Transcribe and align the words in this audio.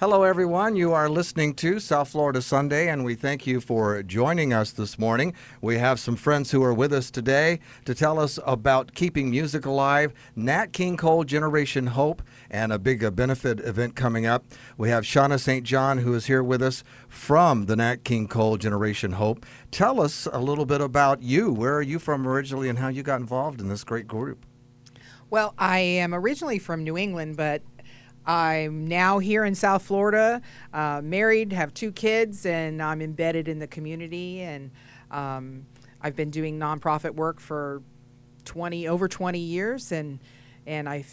Hello, 0.00 0.22
everyone. 0.22 0.76
You 0.76 0.94
are 0.94 1.10
listening 1.10 1.52
to 1.56 1.78
South 1.78 2.08
Florida 2.08 2.40
Sunday, 2.40 2.88
and 2.88 3.04
we 3.04 3.14
thank 3.14 3.46
you 3.46 3.60
for 3.60 4.02
joining 4.02 4.50
us 4.50 4.70
this 4.70 4.98
morning. 4.98 5.34
We 5.60 5.76
have 5.76 6.00
some 6.00 6.16
friends 6.16 6.50
who 6.50 6.62
are 6.62 6.72
with 6.72 6.94
us 6.94 7.10
today 7.10 7.60
to 7.84 7.94
tell 7.94 8.18
us 8.18 8.38
about 8.46 8.94
keeping 8.94 9.28
music 9.28 9.66
alive, 9.66 10.14
Nat 10.34 10.72
King 10.72 10.96
Cole 10.96 11.24
Generation 11.24 11.88
Hope, 11.88 12.22
and 12.50 12.72
a 12.72 12.78
big 12.78 13.04
uh, 13.04 13.10
benefit 13.10 13.60
event 13.60 13.94
coming 13.94 14.24
up. 14.24 14.46
We 14.78 14.88
have 14.88 15.04
Shauna 15.04 15.38
St. 15.38 15.66
John, 15.66 15.98
who 15.98 16.14
is 16.14 16.24
here 16.24 16.42
with 16.42 16.62
us 16.62 16.82
from 17.10 17.66
the 17.66 17.76
Nat 17.76 18.02
King 18.02 18.26
Cole 18.26 18.56
Generation 18.56 19.12
Hope. 19.12 19.44
Tell 19.70 20.00
us 20.00 20.26
a 20.32 20.40
little 20.40 20.64
bit 20.64 20.80
about 20.80 21.22
you. 21.22 21.52
Where 21.52 21.74
are 21.74 21.82
you 21.82 21.98
from 21.98 22.26
originally, 22.26 22.70
and 22.70 22.78
how 22.78 22.88
you 22.88 23.02
got 23.02 23.20
involved 23.20 23.60
in 23.60 23.68
this 23.68 23.84
great 23.84 24.08
group? 24.08 24.46
Well, 25.28 25.52
I 25.58 25.78
am 25.78 26.14
originally 26.14 26.58
from 26.58 26.84
New 26.84 26.96
England, 26.96 27.36
but 27.36 27.60
I'm 28.26 28.86
now 28.86 29.18
here 29.18 29.44
in 29.44 29.54
South 29.54 29.82
Florida, 29.82 30.42
uh, 30.72 31.00
married, 31.02 31.52
have 31.52 31.72
two 31.74 31.90
kids, 31.92 32.46
and 32.46 32.82
I'm 32.82 33.00
embedded 33.00 33.48
in 33.48 33.58
the 33.58 33.66
community. 33.66 34.40
And 34.40 34.70
um, 35.10 35.66
I've 36.00 36.16
been 36.16 36.30
doing 36.30 36.58
nonprofit 36.58 37.14
work 37.14 37.40
for 37.40 37.82
20 38.44 38.88
over 38.88 39.08
20 39.08 39.38
years, 39.38 39.92
and 39.92 40.18
and 40.66 40.88
I 40.88 41.04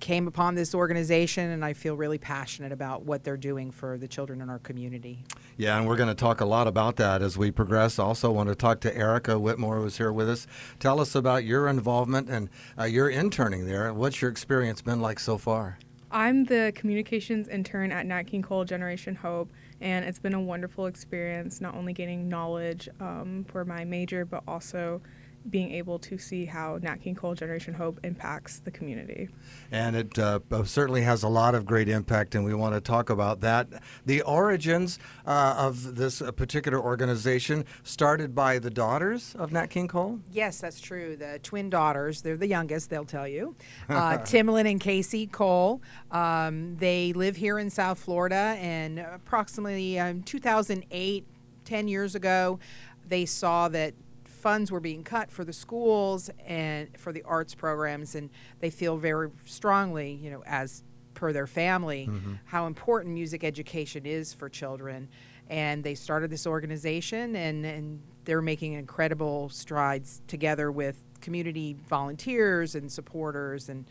came 0.00 0.26
upon 0.26 0.54
this 0.54 0.74
organization, 0.74 1.50
and 1.50 1.64
I 1.64 1.74
feel 1.74 1.94
really 1.94 2.18
passionate 2.18 2.72
about 2.72 3.04
what 3.04 3.22
they're 3.22 3.36
doing 3.36 3.70
for 3.70 3.98
the 3.98 4.08
children 4.08 4.40
in 4.40 4.48
our 4.50 4.58
community. 4.58 5.24
Yeah, 5.56 5.76
and 5.76 5.86
we're 5.86 5.96
going 5.96 6.08
to 6.08 6.14
talk 6.14 6.40
a 6.40 6.46
lot 6.46 6.66
about 6.66 6.96
that 6.96 7.22
as 7.22 7.36
we 7.36 7.50
progress. 7.50 7.98
Also, 7.98 8.30
want 8.30 8.48
to 8.48 8.54
talk 8.54 8.80
to 8.80 8.96
Erica 8.96 9.38
Whitmore, 9.38 9.76
who's 9.76 9.98
here 9.98 10.12
with 10.12 10.28
us. 10.28 10.46
Tell 10.78 11.00
us 11.00 11.14
about 11.14 11.44
your 11.44 11.68
involvement 11.68 12.28
and 12.28 12.48
uh, 12.78 12.84
your 12.84 13.10
interning 13.10 13.66
there. 13.66 13.92
What's 13.92 14.20
your 14.22 14.30
experience 14.30 14.80
been 14.80 15.00
like 15.00 15.20
so 15.20 15.38
far? 15.38 15.78
I'm 16.12 16.44
the 16.44 16.72
communications 16.74 17.46
intern 17.46 17.92
at 17.92 18.04
Nat 18.04 18.24
King 18.24 18.42
Cole 18.42 18.64
Generation 18.64 19.14
Hope, 19.14 19.52
and 19.80 20.04
it's 20.04 20.18
been 20.18 20.34
a 20.34 20.40
wonderful 20.40 20.86
experience, 20.86 21.60
not 21.60 21.76
only 21.76 21.92
gaining 21.92 22.28
knowledge 22.28 22.88
um, 22.98 23.44
for 23.48 23.64
my 23.64 23.84
major, 23.84 24.24
but 24.24 24.42
also 24.48 25.00
being 25.48 25.72
able 25.72 25.98
to 25.98 26.18
see 26.18 26.44
how 26.44 26.78
Nat 26.82 26.96
King 26.96 27.14
Cole 27.14 27.34
Generation 27.34 27.72
Hope 27.72 27.98
impacts 28.04 28.58
the 28.58 28.70
community. 28.70 29.28
And 29.72 29.96
it 29.96 30.18
uh, 30.18 30.40
certainly 30.64 31.02
has 31.02 31.22
a 31.22 31.28
lot 31.28 31.54
of 31.54 31.64
great 31.64 31.88
impact, 31.88 32.34
and 32.34 32.44
we 32.44 32.52
want 32.52 32.74
to 32.74 32.80
talk 32.80 33.08
about 33.08 33.40
that. 33.40 33.68
The 34.04 34.20
origins 34.22 34.98
uh, 35.26 35.54
of 35.56 35.96
this 35.96 36.20
uh, 36.20 36.30
particular 36.32 36.78
organization 36.78 37.64
started 37.82 38.34
by 38.34 38.58
the 38.58 38.70
daughters 38.70 39.34
of 39.38 39.52
Nat 39.52 39.68
King 39.68 39.88
Cole? 39.88 40.20
Yes, 40.30 40.60
that's 40.60 40.80
true. 40.80 41.16
The 41.16 41.40
twin 41.42 41.70
daughters, 41.70 42.20
they're 42.20 42.36
the 42.36 42.48
youngest, 42.48 42.90
they'll 42.90 43.04
tell 43.04 43.28
you. 43.28 43.54
Uh, 44.00 44.18
Timolin 44.18 44.70
and 44.70 44.80
Casey 44.80 45.26
Cole. 45.26 45.82
Um, 46.10 46.76
they 46.76 47.12
live 47.12 47.36
here 47.36 47.58
in 47.58 47.68
South 47.68 47.98
Florida, 47.98 48.56
and 48.58 48.98
approximately 48.98 49.98
um, 49.98 50.22
2008, 50.22 51.26
10 51.64 51.88
years 51.88 52.14
ago, 52.14 52.58
they 53.06 53.26
saw 53.26 53.68
that 53.68 53.94
funds 54.40 54.72
were 54.72 54.80
being 54.80 55.04
cut 55.04 55.30
for 55.30 55.44
the 55.44 55.52
schools 55.52 56.30
and 56.46 56.88
for 56.98 57.12
the 57.12 57.22
arts 57.22 57.54
programs, 57.54 58.14
and 58.14 58.30
they 58.60 58.70
feel 58.70 58.96
very 58.96 59.30
strongly, 59.44 60.12
you 60.12 60.30
know, 60.30 60.42
as 60.46 60.82
per 61.14 61.32
their 61.32 61.46
family, 61.46 62.08
mm-hmm. 62.10 62.34
how 62.46 62.66
important 62.66 63.14
music 63.14 63.44
education 63.44 64.06
is 64.06 64.32
for 64.32 64.48
children. 64.48 65.08
And 65.48 65.82
they 65.84 65.94
started 65.94 66.30
this 66.30 66.46
organization, 66.46 67.36
and, 67.36 67.66
and 67.66 68.02
they're 68.24 68.42
making 68.42 68.74
incredible 68.74 69.48
strides 69.48 70.22
together 70.28 70.70
with 70.70 70.96
community 71.20 71.76
volunteers 71.88 72.74
and 72.74 72.90
supporters. 72.90 73.68
And 73.68 73.84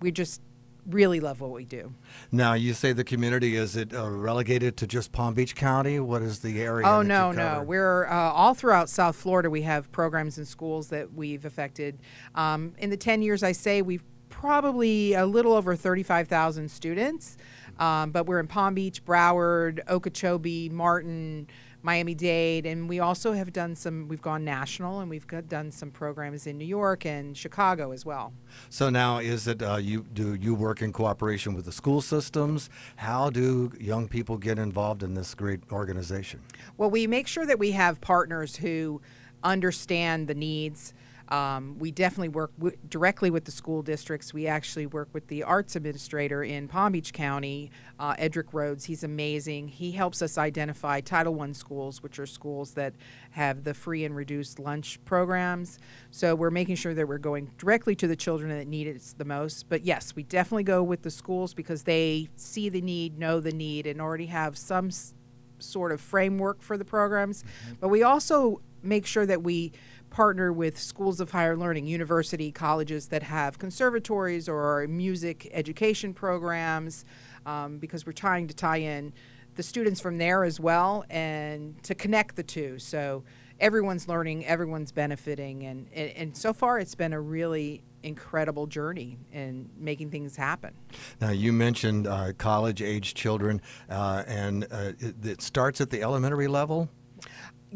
we 0.00 0.10
just 0.10 0.40
really 0.86 1.20
love 1.20 1.40
what 1.40 1.50
we 1.50 1.64
do. 1.64 1.94
Now, 2.30 2.54
you 2.54 2.74
say 2.74 2.92
the 2.92 3.04
community 3.04 3.56
is 3.56 3.76
it 3.76 3.94
uh, 3.94 4.10
relegated 4.10 4.76
to 4.78 4.86
just 4.86 5.12
Palm 5.12 5.34
Beach 5.34 5.54
County? 5.54 6.00
What 6.00 6.22
is 6.22 6.40
the 6.40 6.62
area? 6.62 6.86
Oh 6.86 7.02
no, 7.02 7.32
no, 7.32 7.62
we're 7.62 8.06
uh, 8.06 8.32
all 8.32 8.54
throughout 8.54 8.88
South 8.88 9.16
Florida. 9.16 9.50
We 9.50 9.62
have 9.62 9.90
programs 9.92 10.38
in 10.38 10.44
schools 10.44 10.88
that 10.88 11.12
we've 11.14 11.44
affected. 11.44 11.98
Um, 12.34 12.74
in 12.78 12.90
the 12.90 12.96
ten 12.96 13.22
years, 13.22 13.42
I 13.42 13.52
say 13.52 13.82
we've 13.82 14.04
probably 14.28 15.14
a 15.14 15.26
little 15.26 15.52
over 15.52 15.76
thirty-five 15.76 16.28
thousand 16.28 16.70
students. 16.70 17.36
Um, 17.78 18.12
but 18.12 18.26
we're 18.26 18.38
in 18.38 18.46
Palm 18.46 18.74
Beach, 18.74 19.04
Broward, 19.04 19.80
Okeechobee, 19.88 20.68
Martin. 20.68 21.48
Miami 21.84 22.14
Dade, 22.14 22.64
and 22.64 22.88
we 22.88 22.98
also 22.98 23.34
have 23.34 23.52
done 23.52 23.76
some. 23.76 24.08
We've 24.08 24.22
gone 24.22 24.42
national, 24.42 25.00
and 25.00 25.10
we've 25.10 25.26
got, 25.26 25.50
done 25.50 25.70
some 25.70 25.90
programs 25.90 26.46
in 26.46 26.56
New 26.56 26.64
York 26.64 27.04
and 27.04 27.36
Chicago 27.36 27.92
as 27.92 28.06
well. 28.06 28.32
So 28.70 28.88
now, 28.88 29.18
is 29.18 29.46
it 29.46 29.62
uh, 29.62 29.76
you? 29.76 30.06
Do 30.14 30.34
you 30.34 30.54
work 30.54 30.80
in 30.80 30.94
cooperation 30.94 31.52
with 31.52 31.66
the 31.66 31.72
school 31.72 32.00
systems? 32.00 32.70
How 32.96 33.28
do 33.28 33.70
young 33.78 34.08
people 34.08 34.38
get 34.38 34.58
involved 34.58 35.02
in 35.02 35.12
this 35.12 35.34
great 35.34 35.60
organization? 35.70 36.40
Well, 36.78 36.88
we 36.88 37.06
make 37.06 37.26
sure 37.26 37.44
that 37.44 37.58
we 37.58 37.72
have 37.72 38.00
partners 38.00 38.56
who 38.56 39.02
understand 39.42 40.26
the 40.26 40.34
needs 40.34 40.94
um, 41.28 41.78
we 41.78 41.90
definitely 41.90 42.28
work 42.28 42.52
w- 42.58 42.76
directly 42.88 43.30
with 43.30 43.44
the 43.44 43.50
school 43.50 43.82
districts. 43.82 44.34
We 44.34 44.46
actually 44.46 44.86
work 44.86 45.08
with 45.12 45.26
the 45.28 45.42
arts 45.42 45.74
administrator 45.74 46.44
in 46.44 46.68
Palm 46.68 46.92
Beach 46.92 47.12
County, 47.12 47.70
uh, 47.98 48.14
Edric 48.18 48.52
Rhodes. 48.52 48.84
He's 48.84 49.04
amazing. 49.04 49.68
He 49.68 49.92
helps 49.92 50.20
us 50.20 50.36
identify 50.36 51.00
Title 51.00 51.40
I 51.40 51.52
schools, 51.52 52.02
which 52.02 52.18
are 52.18 52.26
schools 52.26 52.72
that 52.74 52.94
have 53.30 53.64
the 53.64 53.74
free 53.74 54.04
and 54.04 54.14
reduced 54.14 54.58
lunch 54.58 55.02
programs. 55.04 55.78
So 56.10 56.34
we're 56.34 56.50
making 56.50 56.76
sure 56.76 56.94
that 56.94 57.08
we're 57.08 57.18
going 57.18 57.50
directly 57.58 57.94
to 57.96 58.06
the 58.06 58.16
children 58.16 58.50
that 58.50 58.66
need 58.66 58.86
it 58.86 59.02
the 59.16 59.24
most. 59.24 59.68
But 59.68 59.84
yes, 59.84 60.14
we 60.14 60.24
definitely 60.24 60.64
go 60.64 60.82
with 60.82 61.02
the 61.02 61.10
schools 61.10 61.54
because 61.54 61.84
they 61.84 62.28
see 62.36 62.68
the 62.68 62.80
need, 62.80 63.18
know 63.18 63.40
the 63.40 63.52
need, 63.52 63.86
and 63.86 64.00
already 64.00 64.26
have 64.26 64.58
some 64.58 64.88
s- 64.88 65.14
sort 65.58 65.92
of 65.92 66.00
framework 66.00 66.60
for 66.60 66.76
the 66.76 66.84
programs. 66.84 67.42
Mm-hmm. 67.42 67.74
But 67.80 67.88
we 67.88 68.02
also 68.02 68.60
make 68.82 69.06
sure 69.06 69.26
that 69.26 69.42
we 69.42 69.72
partner 70.14 70.52
with 70.52 70.78
schools 70.78 71.18
of 71.18 71.32
higher 71.32 71.56
learning, 71.56 71.84
university 71.86 72.52
colleges 72.52 73.08
that 73.08 73.24
have 73.24 73.58
conservatories 73.58 74.48
or 74.48 74.86
music 74.86 75.50
education 75.52 76.14
programs, 76.14 77.04
um, 77.46 77.78
because 77.78 78.06
we're 78.06 78.12
trying 78.12 78.46
to 78.46 78.54
tie 78.54 78.76
in 78.76 79.12
the 79.56 79.62
students 79.62 80.00
from 80.00 80.16
there 80.18 80.44
as 80.44 80.60
well 80.60 81.04
and 81.10 81.82
to 81.82 81.96
connect 81.96 82.36
the 82.36 82.44
two. 82.44 82.78
So 82.78 83.24
everyone's 83.58 84.06
learning, 84.06 84.46
everyone's 84.46 84.92
benefiting, 84.92 85.64
and, 85.64 85.88
and, 85.92 86.10
and 86.10 86.36
so 86.36 86.52
far 86.52 86.78
it's 86.78 86.94
been 86.94 87.12
a 87.12 87.20
really 87.20 87.82
incredible 88.04 88.68
journey 88.68 89.18
in 89.32 89.68
making 89.76 90.12
things 90.12 90.36
happen. 90.36 90.74
Now, 91.20 91.30
you 91.30 91.52
mentioned 91.52 92.06
uh, 92.06 92.34
college 92.38 92.80
age 92.82 93.14
children, 93.14 93.60
uh, 93.90 94.22
and 94.28 94.62
uh, 94.70 94.92
it, 95.00 95.26
it 95.26 95.42
starts 95.42 95.80
at 95.80 95.90
the 95.90 96.02
elementary 96.02 96.46
level. 96.46 96.88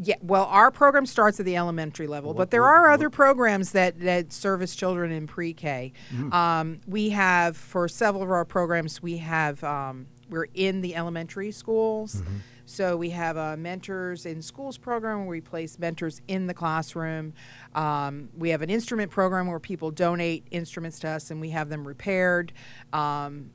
Yeah, 0.01 0.15
well, 0.21 0.45
our 0.45 0.71
program 0.71 1.05
starts 1.05 1.41
at 1.41 1.45
the 1.45 1.57
elementary 1.57 2.07
level, 2.07 2.33
but 2.33 2.51
there 2.51 2.63
are 2.63 2.89
other 2.89 3.09
programs 3.09 3.73
that, 3.73 3.99
that 3.99 4.31
service 4.31 4.73
children 4.73 5.11
in 5.11 5.27
pre-K. 5.27 5.91
Mm-hmm. 6.13 6.31
Um, 6.31 6.79
we 6.87 7.09
have 7.09 7.57
for 7.57 7.89
several 7.89 8.23
of 8.23 8.31
our 8.31 8.45
programs, 8.45 9.01
we 9.01 9.17
have 9.17 9.61
um, 9.61 10.07
we're 10.29 10.47
in 10.53 10.79
the 10.81 10.95
elementary 10.95 11.51
schools. 11.51 12.15
Mm-hmm. 12.15 12.37
So 12.65 12.95
we 12.95 13.09
have 13.09 13.35
a 13.35 13.57
mentors 13.57 14.27
in 14.27 14.43
schools 14.43 14.77
program 14.77 15.21
where 15.21 15.29
we 15.29 15.41
place 15.41 15.79
mentors 15.79 16.21
in 16.27 16.45
the 16.45 16.53
classroom. 16.53 17.33
Um, 17.73 18.29
we 18.37 18.49
have 18.51 18.61
an 18.61 18.69
instrument 18.69 19.09
program 19.09 19.47
where 19.47 19.59
people 19.59 19.89
donate 19.89 20.45
instruments 20.51 20.99
to 20.99 21.09
us 21.09 21.31
and 21.31 21.41
we 21.41 21.49
have 21.49 21.69
them 21.69 21.87
repaired. 21.87 22.53
Um, 22.93 23.49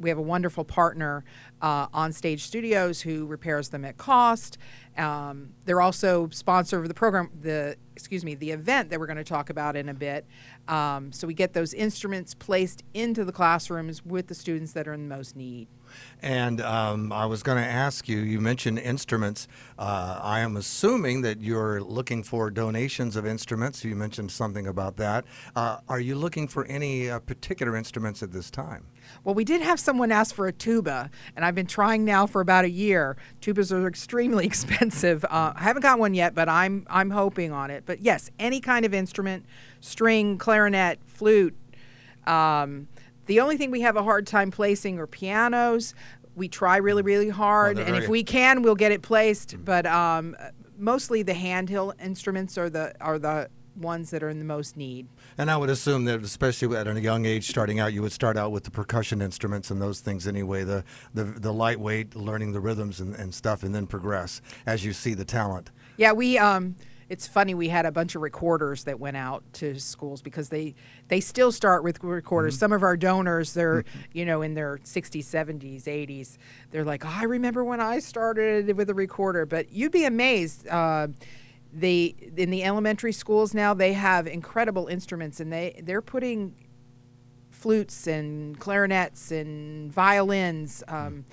we 0.00 0.08
have 0.08 0.18
a 0.18 0.22
wonderful 0.22 0.64
partner, 0.64 1.24
uh, 1.62 1.86
on 1.92 2.12
Stage 2.12 2.42
Studios, 2.44 3.00
who 3.00 3.26
repairs 3.26 3.68
them 3.68 3.84
at 3.84 3.96
cost. 3.96 4.58
Um, 4.96 5.50
they're 5.64 5.80
also 5.80 6.28
sponsor 6.30 6.78
of 6.78 6.88
the 6.88 6.94
program, 6.94 7.30
the 7.40 7.76
excuse 7.94 8.24
me, 8.24 8.34
the 8.34 8.50
event 8.50 8.90
that 8.90 8.98
we're 9.00 9.06
going 9.06 9.16
to 9.16 9.24
talk 9.24 9.50
about 9.50 9.76
in 9.76 9.88
a 9.88 9.94
bit. 9.94 10.26
Um, 10.68 11.12
so 11.12 11.26
we 11.26 11.34
get 11.34 11.52
those 11.52 11.72
instruments 11.74 12.34
placed 12.34 12.82
into 12.92 13.24
the 13.24 13.32
classrooms 13.32 14.04
with 14.04 14.26
the 14.26 14.34
students 14.34 14.72
that 14.72 14.88
are 14.88 14.92
in 14.92 15.08
the 15.08 15.14
most 15.14 15.36
need. 15.36 15.68
And 16.22 16.60
um, 16.60 17.12
I 17.12 17.26
was 17.26 17.42
going 17.42 17.58
to 17.58 17.68
ask 17.68 18.08
you, 18.08 18.18
you 18.18 18.40
mentioned 18.40 18.78
instruments. 18.78 19.46
Uh, 19.78 20.20
I 20.22 20.40
am 20.40 20.56
assuming 20.56 21.20
that 21.22 21.42
you're 21.42 21.82
looking 21.82 22.22
for 22.22 22.50
donations 22.50 23.16
of 23.16 23.26
instruments. 23.26 23.84
You 23.84 23.94
mentioned 23.94 24.30
something 24.30 24.66
about 24.66 24.96
that. 24.96 25.24
Uh, 25.54 25.78
are 25.88 26.00
you 26.00 26.14
looking 26.14 26.48
for 26.48 26.64
any 26.64 27.10
uh, 27.10 27.18
particular 27.18 27.76
instruments 27.76 28.22
at 28.22 28.32
this 28.32 28.50
time? 28.50 28.86
Well, 29.22 29.34
we 29.34 29.44
did 29.44 29.60
have 29.60 29.78
someone 29.78 30.12
ask 30.12 30.34
for 30.34 30.46
a 30.46 30.52
tuba, 30.52 31.10
and 31.36 31.44
I've 31.44 31.54
been 31.54 31.66
trying 31.66 32.04
now 32.04 32.26
for 32.26 32.40
about 32.40 32.64
a 32.64 32.70
year. 32.70 33.16
Tubas 33.40 33.70
are 33.72 33.86
extremely 33.86 34.46
expensive. 34.54 35.24
Uh, 35.24 35.52
I 35.54 35.62
haven't 35.62 35.82
got 35.82 35.98
one 35.98 36.14
yet, 36.14 36.34
but 36.34 36.48
I'm 36.48 36.86
I'm 36.88 37.10
hoping 37.10 37.52
on 37.52 37.70
it. 37.70 37.84
But 37.86 38.00
yes, 38.00 38.30
any 38.38 38.60
kind 38.60 38.84
of 38.86 38.94
instrument, 38.94 39.44
string, 39.80 40.38
clarinet, 40.38 41.00
flute. 41.06 41.54
Um, 42.26 42.88
the 43.26 43.40
only 43.40 43.56
thing 43.56 43.70
we 43.70 43.80
have 43.82 43.96
a 43.96 44.02
hard 44.02 44.26
time 44.26 44.50
placing 44.50 44.98
are 44.98 45.06
pianos. 45.06 45.94
We 46.36 46.48
try 46.48 46.78
really, 46.78 47.02
really 47.02 47.28
hard, 47.28 47.78
and 47.78 47.94
if 47.96 48.08
we 48.08 48.24
can, 48.24 48.62
we'll 48.62 48.74
get 48.74 48.90
it 48.90 49.02
placed. 49.02 49.50
Mm-hmm. 49.50 49.64
But 49.64 49.86
um, 49.86 50.36
mostly 50.76 51.22
the 51.22 51.32
handheld 51.34 51.94
instruments 52.02 52.58
are 52.58 52.68
the 52.68 52.94
are 53.00 53.18
the 53.18 53.48
ones 53.76 54.10
that 54.10 54.22
are 54.22 54.28
in 54.28 54.38
the 54.38 54.44
most 54.44 54.76
need. 54.76 55.08
And 55.36 55.50
I 55.50 55.56
would 55.56 55.70
assume 55.70 56.04
that, 56.04 56.22
especially 56.22 56.76
at 56.76 56.86
a 56.86 57.00
young 57.00 57.26
age, 57.26 57.48
starting 57.48 57.80
out, 57.80 57.92
you 57.92 58.02
would 58.02 58.12
start 58.12 58.36
out 58.36 58.52
with 58.52 58.64
the 58.64 58.70
percussion 58.70 59.20
instruments 59.20 59.70
and 59.70 59.82
those 59.82 60.00
things 60.00 60.26
anyway. 60.26 60.64
The 60.64 60.84
the, 61.12 61.24
the 61.24 61.52
lightweight, 61.52 62.14
learning 62.14 62.52
the 62.52 62.60
rhythms 62.60 63.00
and, 63.00 63.14
and 63.14 63.34
stuff, 63.34 63.62
and 63.62 63.74
then 63.74 63.86
progress 63.86 64.40
as 64.66 64.84
you 64.84 64.92
see 64.92 65.14
the 65.14 65.24
talent. 65.24 65.70
Yeah, 65.96 66.12
we 66.12 66.38
um 66.38 66.76
it's 67.08 67.26
funny 67.26 67.54
we 67.54 67.68
had 67.68 67.86
a 67.86 67.92
bunch 67.92 68.14
of 68.14 68.22
recorders 68.22 68.84
that 68.84 68.98
went 68.98 69.16
out 69.16 69.44
to 69.54 69.78
schools 69.78 70.22
because 70.22 70.48
they 70.48 70.74
they 71.08 71.20
still 71.20 71.52
start 71.52 71.84
with 71.84 72.02
recorders. 72.02 72.58
Some 72.58 72.72
of 72.72 72.82
our 72.82 72.96
donors 72.96 73.54
they're, 73.54 73.84
you 74.12 74.24
know, 74.24 74.42
in 74.42 74.54
their 74.54 74.78
60s, 74.78 75.24
70s, 75.24 75.84
80s. 75.84 76.38
They're 76.70 76.84
like, 76.84 77.04
oh, 77.04 77.12
"I 77.12 77.24
remember 77.24 77.64
when 77.64 77.80
I 77.80 77.98
started 77.98 78.76
with 78.76 78.90
a 78.90 78.94
recorder." 78.94 79.46
But 79.46 79.70
you'd 79.72 79.92
be 79.92 80.04
amazed 80.04 80.66
uh, 80.68 81.08
they 81.72 82.14
in 82.36 82.50
the 82.50 82.62
elementary 82.62 83.12
schools 83.12 83.52
now 83.52 83.74
they 83.74 83.92
have 83.92 84.26
incredible 84.26 84.86
instruments 84.86 85.40
and 85.40 85.52
they 85.52 85.80
they're 85.82 86.02
putting 86.02 86.54
flutes 87.50 88.06
and 88.06 88.58
clarinets 88.60 89.32
and 89.32 89.92
violins 89.92 90.82
um, 90.88 91.24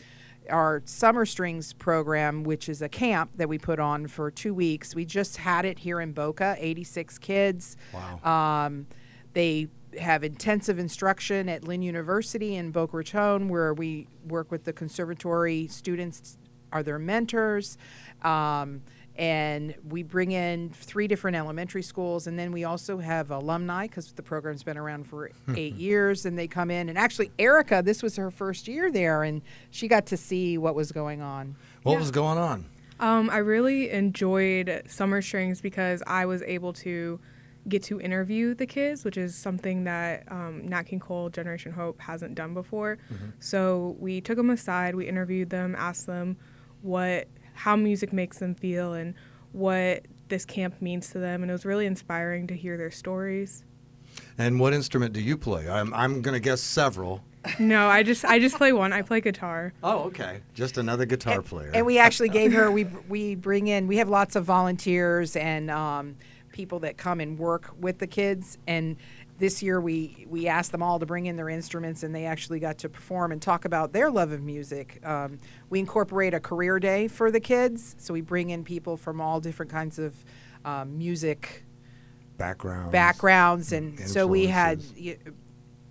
our 0.50 0.82
summer 0.86 1.26
strings 1.26 1.74
program 1.74 2.44
which 2.44 2.68
is 2.68 2.82
a 2.82 2.90
camp 2.90 3.32
that 3.36 3.48
we 3.48 3.58
put 3.58 3.80
on 3.80 4.08
for 4.08 4.32
two 4.32 4.54
weeks 4.54 4.96
we 4.96 5.06
just 5.06 5.38
had 5.38 5.66
it 5.66 5.80
here 5.80 6.02
in 6.02 6.12
boca 6.14 6.56
86 6.60 7.18
kids 7.20 7.78
Wow. 7.94 8.20
um, 8.66 8.88
they 9.34 9.68
have 10.00 10.24
intensive 10.24 10.80
instruction 10.80 11.50
at 11.50 11.66
Lynn 11.66 11.82
University 11.82 12.56
in 12.56 12.72
Boca 12.72 12.96
Raton, 12.98 13.50
where 13.50 13.74
we 13.74 14.08
work 14.26 14.50
with 14.50 14.64
the 14.64 14.72
conservatory 14.72 15.68
students, 15.68 16.38
are 16.72 16.82
their 16.82 16.98
mentors. 16.98 17.78
Um, 18.24 18.84
and 19.18 19.76
we 19.88 20.04
bring 20.04 20.32
in 20.32 20.70
three 20.70 21.08
different 21.08 21.36
elementary 21.38 21.82
schools, 21.84 22.28
and 22.28 22.40
then 22.40 22.52
we 22.52 22.64
also 22.64 22.98
have 22.98 23.30
alumni 23.32 23.88
because 23.88 24.12
the 24.14 24.24
program's 24.24 24.64
been 24.64 24.78
around 24.78 25.06
for 25.06 25.30
eight 25.56 25.76
years, 25.76 26.26
and 26.26 26.38
they 26.38 26.48
come 26.48 26.72
in. 26.72 26.90
And 26.90 26.98
actually, 26.98 27.32
Erica, 27.38 27.82
this 27.84 28.02
was 28.02 28.16
her 28.16 28.32
first 28.32 28.68
year 28.68 28.92
there, 28.92 29.24
and 29.24 29.42
she 29.70 29.88
got 29.88 30.06
to 30.08 30.18
see 30.18 30.58
what 30.58 30.76
was 30.76 30.92
going 30.92 31.22
on. 31.22 31.56
What 31.84 31.94
Yeah. 31.94 32.00
was 32.00 32.12
going 32.12 32.38
on? 32.38 32.66
Um, 33.00 33.30
I 33.30 33.38
really 33.38 33.90
enjoyed 33.90 34.84
Summer 34.88 35.22
Strings 35.22 35.60
because 35.60 36.04
I 36.06 36.26
was 36.26 36.42
able 36.44 36.72
to 36.74 37.20
get 37.68 37.84
to 37.84 38.00
interview 38.02 38.54
the 38.56 38.66
kids, 38.66 39.04
which 39.06 39.18
is 39.18 39.36
something 39.36 39.84
that 39.84 40.24
um, 40.32 40.68
Nat 40.68 40.84
King 40.84 41.00
Cole 41.00 41.30
Generation 41.30 41.72
Hope 41.72 42.00
hasn't 42.02 42.34
done 42.36 42.54
before. 42.54 42.98
So 43.40 43.96
we 44.00 44.22
took 44.22 44.38
them 44.38 44.50
aside, 44.50 44.96
we 44.96 45.08
interviewed 45.08 45.50
them, 45.52 45.76
asked 45.78 46.06
them 46.08 46.38
what 46.82 47.28
how 47.54 47.76
music 47.76 48.14
makes 48.14 48.40
them 48.40 48.56
feel 48.56 48.94
and 48.94 49.14
what 49.52 50.06
this 50.30 50.46
camp 50.46 50.82
means 50.82 51.10
to 51.12 51.20
them, 51.20 51.44
and 51.44 51.50
it 51.50 51.54
was 51.54 51.66
really 51.66 51.86
inspiring 51.86 52.48
to 52.48 52.56
hear 52.56 52.78
their 52.78 52.92
stories. 52.92 53.64
And 54.38 54.60
what 54.60 54.74
instrument 54.74 55.14
do 55.14 55.22
you 55.22 55.38
play? 55.38 55.70
I'm 55.70 55.94
I'm 55.94 56.22
going 56.22 56.34
to 56.34 56.40
guess 56.40 56.62
several. 56.62 57.24
no, 57.60 57.88
I 57.88 58.04
just 58.04 58.24
I 58.26 58.40
just 58.40 58.56
play 58.56 58.72
one. 58.72 58.94
I 58.94 59.02
play 59.02 59.22
guitar. 59.22 59.74
Oh, 59.84 60.04
okay. 60.04 60.42
Just 60.54 60.78
another 60.78 61.06
guitar 61.06 61.42
player. 61.42 61.72
And 61.74 61.86
we 61.86 61.98
actually 61.98 62.30
gave 62.30 62.54
her. 62.54 62.72
We 62.72 62.86
we 63.10 63.36
bring 63.36 63.68
in. 63.68 63.88
We 63.88 63.98
have 63.98 64.10
lots 64.10 64.36
of 64.36 64.46
volunteers 64.46 65.36
and 65.36 65.72
um, 65.72 66.16
people 66.52 66.80
that 66.80 66.98
come 66.98 67.20
and 67.20 67.40
work 67.40 67.74
with 67.80 68.00
the 68.00 68.08
kids. 68.08 68.58
And 68.68 68.96
this 69.42 69.62
year 69.64 69.82
we 69.82 70.26
we 70.30 70.48
asked 70.48 70.72
them 70.72 70.84
all 70.84 71.00
to 71.00 71.06
bring 71.06 71.26
in 71.26 71.36
their 71.36 71.50
instruments, 71.50 72.04
and 72.04 72.16
they 72.16 72.26
actually 72.26 72.60
got 72.60 72.78
to 72.78 72.90
perform 72.90 73.32
and 73.32 73.42
talk 73.42 73.66
about 73.66 73.92
their 73.92 74.10
love 74.10 74.32
of 74.32 74.42
music. 74.42 75.06
Um, 75.06 75.40
we 75.70 75.80
incorporate 75.80 76.34
a 76.34 76.40
career 76.40 76.80
day 76.80 77.08
for 77.08 77.32
the 77.32 77.40
kids, 77.40 77.96
so 77.98 78.14
we 78.14 78.22
bring 78.22 78.52
in 78.52 78.64
people 78.64 78.96
from 78.96 79.20
all 79.20 79.42
different 79.42 79.72
kinds 79.72 80.00
of 80.00 80.16
um, 80.64 80.98
music 80.98 81.66
background. 82.38 82.92
backgrounds 82.92 83.72
and 83.72 84.00
so 84.00 84.28
we 84.28 84.48
had 84.48 84.82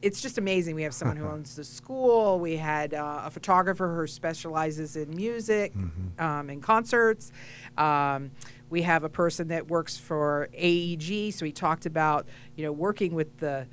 it's 0.03 0.21
just 0.23 0.39
amazing. 0.39 0.75
We 0.75 0.83
have 0.83 0.95
someone 0.95 1.17
who 1.17 1.27
owns 1.27 1.57
the 1.57 1.65
school. 1.65 2.39
We 2.41 2.57
had 2.57 2.95
uh, 2.95 3.23
a 3.27 3.31
photographer 3.31 3.95
who 3.95 4.07
specializes 4.07 4.97
in 4.97 5.15
music 5.15 5.75
Mm-hmm. 5.75 6.21
um, 6.23 6.49
and 6.51 6.63
concerts. 6.63 7.33
Um, 7.77 8.31
we 8.71 8.83
have 8.83 9.05
a 9.05 9.09
person 9.09 9.49
that 9.49 9.69
works 9.69 9.97
for 9.99 10.49
aeg 10.57 11.33
so 11.35 11.45
he 11.45 11.51
talked 11.53 11.87
about 11.87 12.29
you 12.57 12.65
know 12.65 12.71
working 12.73 13.15
with 13.15 13.37
the 13.39 13.67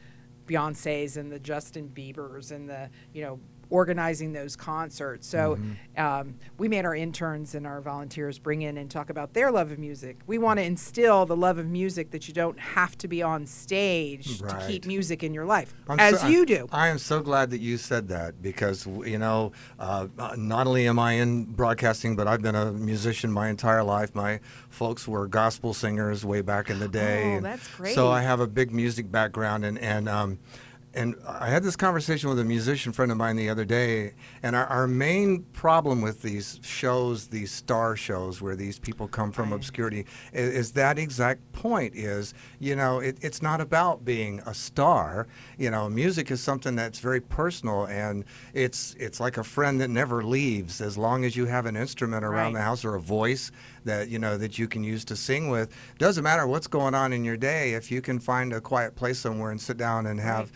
beyonces 0.47 1.17
and 1.17 1.31
the 1.31 1.37
justin 1.39 1.91
biebers 1.93 2.51
and 2.51 2.67
the 2.67 2.89
you 3.13 3.21
know 3.21 3.39
organizing 3.69 4.33
those 4.33 4.55
concerts 4.55 5.27
so 5.27 5.55
Mm-hmm. 5.57 6.01
um, 6.01 6.35
we 6.57 6.67
made 6.67 6.85
our 6.85 6.95
interns 6.95 7.55
and 7.55 7.65
our 7.67 7.81
volunteers 7.81 8.39
bring 8.39 8.61
in 8.61 8.77
and 8.77 8.89
talk 8.91 9.09
about 9.09 9.33
their 9.33 9.51
love 9.51 9.71
of 9.71 9.79
music 9.79 10.17
we 10.27 10.37
want 10.37 10.59
to 10.59 10.63
instill 10.63 11.25
the 11.25 11.35
love 11.35 11.57
of 11.57 11.65
music 11.67 12.11
that 12.11 12.27
you 12.27 12.33
don't 12.33 12.59
have 12.59 12.97
to 12.97 13.07
be 13.07 13.21
on 13.23 13.45
stage 13.45 14.39
to 14.39 14.63
keep 14.67 14.85
music 14.85 15.23
in 15.23 15.33
your 15.33 15.45
life 15.45 15.73
I'm 15.87 15.99
as 15.99 16.21
so- 16.21 16.27
you 16.27 16.45
do 16.45 16.67
I 16.71 16.87
am 16.89 16.97
so 16.97 17.21
glad 17.21 17.49
that 17.51 17.59
you 17.61 17.77
said 17.77 18.07
that 18.09 18.41
because 18.41 18.85
you 19.05 19.17
know, 19.17 19.51
uh, 19.79 20.07
not 20.37 20.67
only 20.67 20.87
am 20.87 20.99
I 20.99 21.13
in 21.13 21.45
broadcasting, 21.45 22.15
but 22.15 22.27
I've 22.27 22.41
been 22.41 22.55
a 22.55 22.71
musician 22.71 23.31
my 23.31 23.49
entire 23.49 23.83
life. 23.83 24.13
My 24.15 24.39
folks 24.69 25.07
were 25.07 25.27
gospel 25.27 25.73
singers 25.73 26.25
way 26.25 26.41
back 26.41 26.69
in 26.69 26.79
the 26.79 26.87
day. 26.87 27.35
Oh, 27.37 27.41
that's 27.41 27.69
So 27.93 28.09
I 28.09 28.21
have 28.21 28.39
a 28.39 28.47
big 28.47 28.71
music 28.71 29.11
background, 29.11 29.65
and 29.65 29.77
and 29.79 30.07
um, 30.09 30.39
and 30.97 31.15
I 31.27 31.47
had 31.49 31.63
this 31.63 31.75
conversation 31.75 32.27
with 32.29 32.39
a 32.39 32.43
musician 32.43 32.91
friend 32.91 33.11
of 33.11 33.17
mine 33.17 33.35
the 33.35 33.49
other 33.49 33.65
day, 33.65 34.13
and 34.41 34.55
our, 34.55 34.65
our 34.65 34.87
main 34.87 35.43
problem 35.53 36.01
with 36.01 36.23
these 36.23 36.59
shows, 36.63 37.27
these 37.27 37.51
star 37.51 37.95
shows, 37.95 38.41
where 38.41 38.55
these 38.55 38.79
people 38.79 39.07
come 39.07 39.31
from 39.31 39.51
Right. 39.51 39.55
obscurity, 39.57 40.05
is, 40.33 40.53
is 40.53 40.71
that 40.73 40.97
exact 40.97 41.41
point. 41.53 41.95
Is 41.95 42.33
you 42.59 42.75
know, 42.75 42.99
it, 42.99 43.17
it's 43.21 43.41
not 43.41 43.61
about 43.61 44.03
being 44.03 44.41
a 44.45 44.53
star. 44.53 45.27
You 45.57 45.69
know, 45.71 45.87
music 45.89 46.31
is 46.31 46.41
something 46.41 46.75
that's 46.75 46.99
very 46.99 47.21
personal, 47.21 47.85
and 47.87 48.25
it's 48.53 48.95
it's 48.99 49.19
like 49.19 49.37
a 49.37 49.43
friend 49.43 49.79
that 49.81 49.89
never 49.89 50.23
leaves. 50.23 50.81
As 50.81 50.97
long 50.97 51.23
as 51.25 51.35
you 51.35 51.45
have 51.45 51.65
an 51.67 51.75
instrument 51.77 52.25
around 52.25 52.53
Right. 52.53 52.59
the 52.59 52.61
house 52.65 52.83
or 52.83 52.95
a 52.95 52.99
voice 53.01 53.51
that 53.85 54.09
you 54.09 54.19
know 54.19 54.37
that 54.37 54.57
you 54.57 54.67
can 54.67 54.83
use 54.83 55.05
to 55.05 55.15
sing 55.15 55.49
with, 55.49 55.71
doesn't 55.99 56.23
matter 56.23 56.47
what's 56.47 56.67
going 56.67 56.95
on 56.95 57.13
in 57.13 57.23
your 57.23 57.37
day. 57.37 57.73
If 57.73 57.91
you 57.91 58.01
can 58.01 58.19
find 58.19 58.51
a 58.51 58.59
quiet 58.61 58.95
place 58.95 59.19
somewhere 59.19 59.51
and 59.51 59.61
sit 59.61 59.77
down 59.77 60.07
and 60.07 60.19
have. 60.19 60.51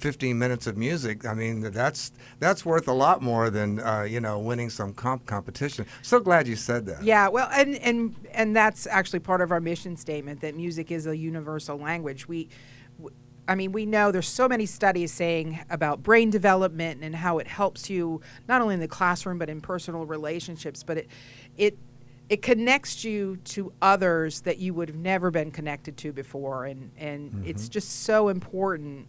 15 0.00 0.38
minutes 0.38 0.66
of 0.66 0.76
music. 0.76 1.26
I 1.26 1.34
mean, 1.34 1.60
that's 1.60 2.12
that's 2.38 2.64
worth 2.64 2.88
a 2.88 2.92
lot 2.92 3.22
more 3.22 3.50
than 3.50 3.80
uh, 3.80 4.02
you 4.02 4.20
know 4.20 4.38
winning 4.38 4.70
some 4.70 4.94
comp 4.94 5.26
competition. 5.26 5.86
So 6.02 6.18
glad 6.18 6.48
you 6.48 6.56
said 6.56 6.86
that. 6.86 7.02
Yeah, 7.02 7.28
well, 7.28 7.48
and 7.52 7.76
and 7.76 8.16
and 8.32 8.56
that's 8.56 8.86
actually 8.86 9.20
part 9.20 9.42
of 9.42 9.52
our 9.52 9.60
mission 9.60 9.96
statement 9.96 10.40
that 10.40 10.56
music 10.56 10.90
is 10.90 11.06
a 11.06 11.16
universal 11.16 11.76
language. 11.76 12.26
We, 12.26 12.48
I 13.46 13.54
mean, 13.54 13.72
we 13.72 13.84
know 13.84 14.10
there's 14.10 14.28
so 14.28 14.48
many 14.48 14.64
studies 14.66 15.12
saying 15.12 15.60
about 15.68 16.02
brain 16.02 16.30
development 16.30 17.04
and 17.04 17.14
how 17.14 17.38
it 17.38 17.46
helps 17.46 17.90
you 17.90 18.22
not 18.48 18.62
only 18.62 18.74
in 18.74 18.80
the 18.80 18.88
classroom 18.88 19.38
but 19.38 19.50
in 19.50 19.60
personal 19.60 20.06
relationships. 20.06 20.82
But 20.82 20.98
it, 20.98 21.08
it, 21.58 21.78
it 22.30 22.42
connects 22.42 23.04
you 23.04 23.36
to 23.36 23.72
others 23.82 24.42
that 24.42 24.58
you 24.58 24.72
would 24.72 24.88
have 24.88 24.96
never 24.96 25.30
been 25.30 25.50
connected 25.50 25.96
to 25.98 26.12
before, 26.12 26.64
and 26.64 26.90
and 26.96 27.42
it's 27.44 27.68
just 27.68 28.04
so 28.04 28.28
important 28.28 29.06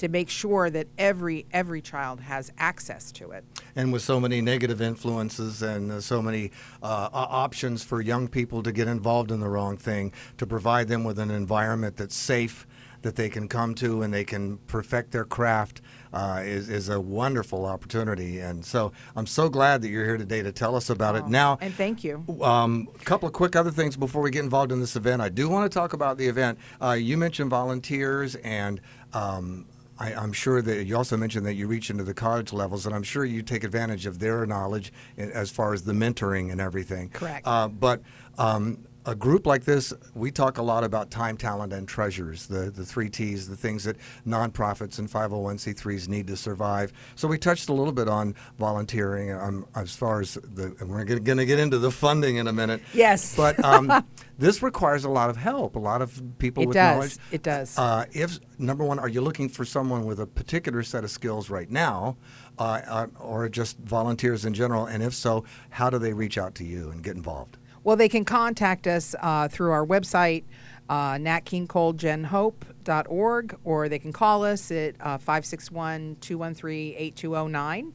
to 0.00 0.08
make 0.08 0.30
sure 0.30 0.70
that 0.70 0.86
every 0.98 1.46
every 1.52 1.82
child 1.82 2.20
has 2.20 2.50
access 2.58 3.12
to 3.12 3.30
it. 3.32 3.44
And 3.76 3.92
with 3.92 4.02
so 4.02 4.18
many 4.18 4.40
negative 4.40 4.80
influences 4.80 5.62
and 5.62 5.92
uh, 5.92 6.00
so 6.00 6.20
many 6.22 6.50
uh, 6.82 7.08
options 7.12 7.84
for 7.84 8.00
young 8.00 8.26
people 8.26 8.62
to 8.62 8.72
get 8.72 8.88
involved 8.88 9.30
in 9.30 9.40
the 9.40 9.48
wrong 9.48 9.76
thing, 9.76 10.12
to 10.38 10.46
provide 10.46 10.88
them 10.88 11.04
with 11.04 11.18
an 11.18 11.30
environment 11.30 11.96
that's 11.96 12.16
safe, 12.16 12.66
that 13.02 13.16
they 13.16 13.28
can 13.28 13.46
come 13.46 13.74
to 13.74 14.02
and 14.02 14.12
they 14.12 14.24
can 14.24 14.56
perfect 14.66 15.10
their 15.12 15.24
craft, 15.24 15.80
uh, 16.12 16.40
is, 16.44 16.68
is 16.68 16.88
a 16.88 17.00
wonderful 17.00 17.64
opportunity. 17.66 18.40
And 18.40 18.64
so 18.64 18.92
I'm 19.16 19.26
so 19.26 19.48
glad 19.48 19.82
that 19.82 19.88
you're 19.88 20.04
here 20.04 20.18
today 20.18 20.42
to 20.42 20.52
tell 20.52 20.74
us 20.76 20.90
about 20.90 21.14
it. 21.16 21.22
Oh, 21.24 21.28
Now, 21.28 21.58
and 21.60 21.74
thank 21.74 22.04
you. 22.04 22.24
um, 22.42 22.88
a 22.94 23.04
couple 23.04 23.26
of 23.26 23.32
quick 23.34 23.54
other 23.54 23.70
things 23.70 23.96
before 23.96 24.22
we 24.22 24.30
get 24.30 24.44
involved 24.44 24.72
in 24.72 24.80
this 24.80 24.96
event. 24.96 25.22
I 25.22 25.28
do 25.28 25.48
want 25.48 25.70
to 25.70 25.78
talk 25.78 25.92
about 25.92 26.18
the 26.18 26.26
event. 26.26 26.58
Uh, 26.80 26.92
you 26.92 27.16
mentioned 27.16 27.50
volunteers, 27.50 28.34
and 28.36 28.80
um, 29.12 29.66
I, 30.00 30.14
I'm 30.14 30.32
sure 30.32 30.62
that 30.62 30.84
you 30.86 30.96
also 30.96 31.16
mentioned 31.16 31.44
that 31.44 31.54
you 31.54 31.66
reach 31.66 31.90
into 31.90 32.04
the 32.04 32.14
college 32.14 32.52
levels, 32.54 32.86
and 32.86 32.94
I'm 32.94 33.02
sure 33.02 33.24
you 33.24 33.42
take 33.42 33.64
advantage 33.64 34.06
of 34.06 34.18
their 34.18 34.46
knowledge 34.46 34.92
as 35.18 35.50
far 35.50 35.74
as 35.74 35.82
the 35.82 35.92
mentoring 35.92 36.50
and 36.50 36.60
everything. 36.60 37.10
Correct. 37.10 37.46
Uh, 37.46 37.68
but 37.68 38.00
um, 38.38 38.86
a 39.06 39.14
group 39.14 39.46
like 39.46 39.64
this, 39.64 39.92
we 40.14 40.30
talk 40.30 40.58
a 40.58 40.62
lot 40.62 40.84
about 40.84 41.10
time, 41.10 41.36
talent, 41.36 41.72
and 41.72 41.88
treasures, 41.88 42.46
the, 42.46 42.70
the 42.70 42.84
three 42.84 43.08
T's, 43.08 43.48
the 43.48 43.56
things 43.56 43.84
that 43.84 43.96
nonprofits 44.26 44.98
and 44.98 45.10
501c3s 45.10 46.08
need 46.08 46.26
to 46.26 46.36
survive. 46.36 46.92
So 47.14 47.26
we 47.26 47.38
touched 47.38 47.68
a 47.68 47.72
little 47.72 47.92
bit 47.92 48.08
on 48.08 48.34
volunteering 48.58 49.32
um, 49.32 49.66
as 49.74 49.94
far 49.96 50.20
as 50.20 50.34
the, 50.34 50.76
and 50.80 50.90
we're 50.90 51.04
going 51.04 51.38
to 51.38 51.46
get 51.46 51.58
into 51.58 51.78
the 51.78 51.90
funding 51.90 52.36
in 52.36 52.46
a 52.46 52.52
minute. 52.52 52.82
Yes. 52.92 53.34
But 53.36 53.62
um, 53.64 54.04
this 54.38 54.62
requires 54.62 55.04
a 55.04 55.10
lot 55.10 55.30
of 55.30 55.36
help, 55.36 55.76
a 55.76 55.80
lot 55.80 56.02
of 56.02 56.22
people 56.38 56.62
It 56.64 56.66
with 56.66 56.74
does. 56.74 56.94
knowledge. 56.96 57.16
It 57.30 57.42
does. 57.42 57.78
Uh, 57.78 58.04
if 58.12 58.38
number 58.58 58.84
one, 58.84 58.98
are 58.98 59.08
you 59.08 59.22
looking 59.22 59.48
for 59.48 59.64
someone 59.64 60.04
with 60.04 60.20
a 60.20 60.26
particular 60.26 60.82
set 60.82 61.04
of 61.04 61.10
skills 61.10 61.48
right 61.48 61.70
now, 61.70 62.16
uh, 62.58 62.80
uh, 62.86 63.06
or 63.18 63.48
just 63.48 63.78
volunteers 63.78 64.44
in 64.44 64.52
general? 64.52 64.84
And 64.84 65.02
if 65.02 65.14
so, 65.14 65.44
how 65.70 65.88
do 65.88 65.98
they 65.98 66.12
reach 66.12 66.36
out 66.36 66.54
to 66.56 66.64
you 66.64 66.90
and 66.90 67.02
get 67.02 67.16
involved? 67.16 67.56
Well, 67.82 67.96
they 67.96 68.08
can 68.08 68.24
contact 68.24 68.86
us 68.86 69.16
uh, 69.20 69.48
through 69.48 69.72
our 69.72 69.84
website, 69.86 70.44
uh, 70.88 71.14
natkingcolegenhope.org, 71.14 73.58
or 73.64 73.88
they 73.88 73.98
can 73.98 74.12
call 74.12 74.44
us 74.44 74.70
at 74.70 74.94
uh, 75.00 75.18
561 75.18 76.18
213 76.20 76.94
8209. 76.96 77.92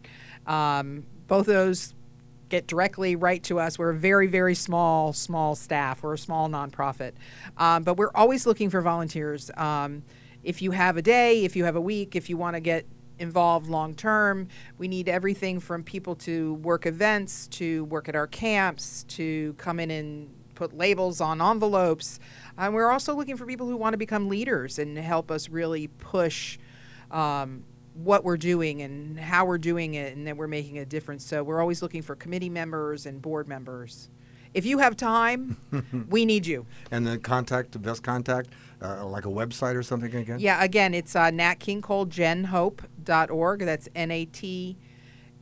Um, 0.48 1.06
Both 1.28 1.48
of 1.48 1.54
those 1.54 1.94
get 2.50 2.68
directly 2.68 3.16
right 3.16 3.44
to 3.44 3.60
us. 3.60 3.78
We're 3.78 3.92
a 3.92 3.96
very, 3.96 4.28
very 4.28 4.56
small, 4.56 5.14
small 5.14 5.56
staff. 5.56 6.04
We're 6.04 6.14
a 6.14 6.18
small 6.18 6.50
nonprofit. 6.50 7.14
Um, 7.58 7.84
but 7.84 7.98
we're 7.98 8.12
always 8.16 8.46
looking 8.46 8.70
for 8.70 8.82
volunteers. 8.82 9.52
Um, 9.58 10.04
if 10.44 10.62
you 10.62 10.72
have 10.72 10.98
a 10.98 11.02
day, 11.02 11.44
if 11.44 11.56
you 11.56 11.66
have 11.66 11.76
a 11.76 11.82
week, 11.82 12.16
if 12.16 12.30
you 12.30 12.38
want 12.38 12.56
to 12.56 12.60
get 12.60 12.86
involved 13.20 13.68
long 13.68 13.96
term, 13.96 14.48
we 14.78 14.88
need 14.88 15.10
everything 15.10 15.60
from 15.60 15.84
people 15.84 16.16
to 16.16 16.56
work 16.56 16.86
events, 16.86 17.48
to 17.48 17.86
work 17.86 18.10
at 18.10 18.16
our 18.16 18.28
camps, 18.28 19.04
to 19.10 19.54
come 19.58 19.80
in 19.80 19.92
and 19.92 20.30
put 20.56 20.76
labels 20.76 21.22
on 21.22 21.42
envelopes. 21.42 22.20
And 22.58 22.74
we're 22.74 22.92
also 22.92 23.16
looking 23.16 23.38
for 23.38 23.46
people 23.46 23.68
who 23.68 23.78
want 23.78 23.94
to 23.94 23.98
become 23.98 24.30
leaders 24.30 24.80
and 24.80 24.98
help 24.98 25.32
us 25.32 25.50
really 25.50 25.88
push. 25.88 26.58
Um, 27.12 27.64
what 27.96 28.26
we're 28.26 28.38
doing 28.38 28.82
and 28.82 29.18
how 29.18 29.46
we're 29.46 29.58
doing 29.58 29.94
it 29.94 30.16
and 30.16 30.28
that 30.28 30.36
we're 30.36 30.48
making 30.48 30.78
a 30.78 30.86
difference. 30.86 31.26
So 31.26 31.44
we're 31.44 31.62
always 31.62 31.82
looking 31.82 32.02
for 32.02 32.16
committee 32.16 32.50
members 32.50 33.06
and 33.06 33.22
board 33.22 33.48
members. 33.48 34.10
If 34.56 34.66
you 34.66 34.78
have 34.78 34.96
time, 34.96 35.58
we 36.10 36.26
need 36.26 36.48
you. 36.48 36.66
And 36.90 37.06
the 37.06 37.18
contact, 37.18 37.74
the 37.74 37.80
best 37.80 38.04
contact, 38.04 38.52
uh, 38.82 39.06
like 39.06 39.26
a 39.26 39.30
website 39.30 39.76
or 39.76 39.84
something 39.84 40.16
again? 40.16 40.40
Yeah, 40.40 40.64
again, 40.64 40.94
it's 40.94 41.14
uh, 41.14 41.26
natkingcolegenhope.org. 41.26 43.60
That's 43.60 43.90
N 43.94 44.12
A 44.12 44.24
T 44.24 44.78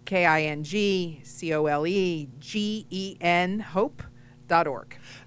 K 0.06 0.26
I 0.26 0.42
N 0.42 0.64
G 0.64 1.22
C 1.24 1.54
O 1.54 1.68
L 1.68 1.86
E 1.86 2.28
G 2.40 2.88
E 2.90 3.16
N 3.22 3.60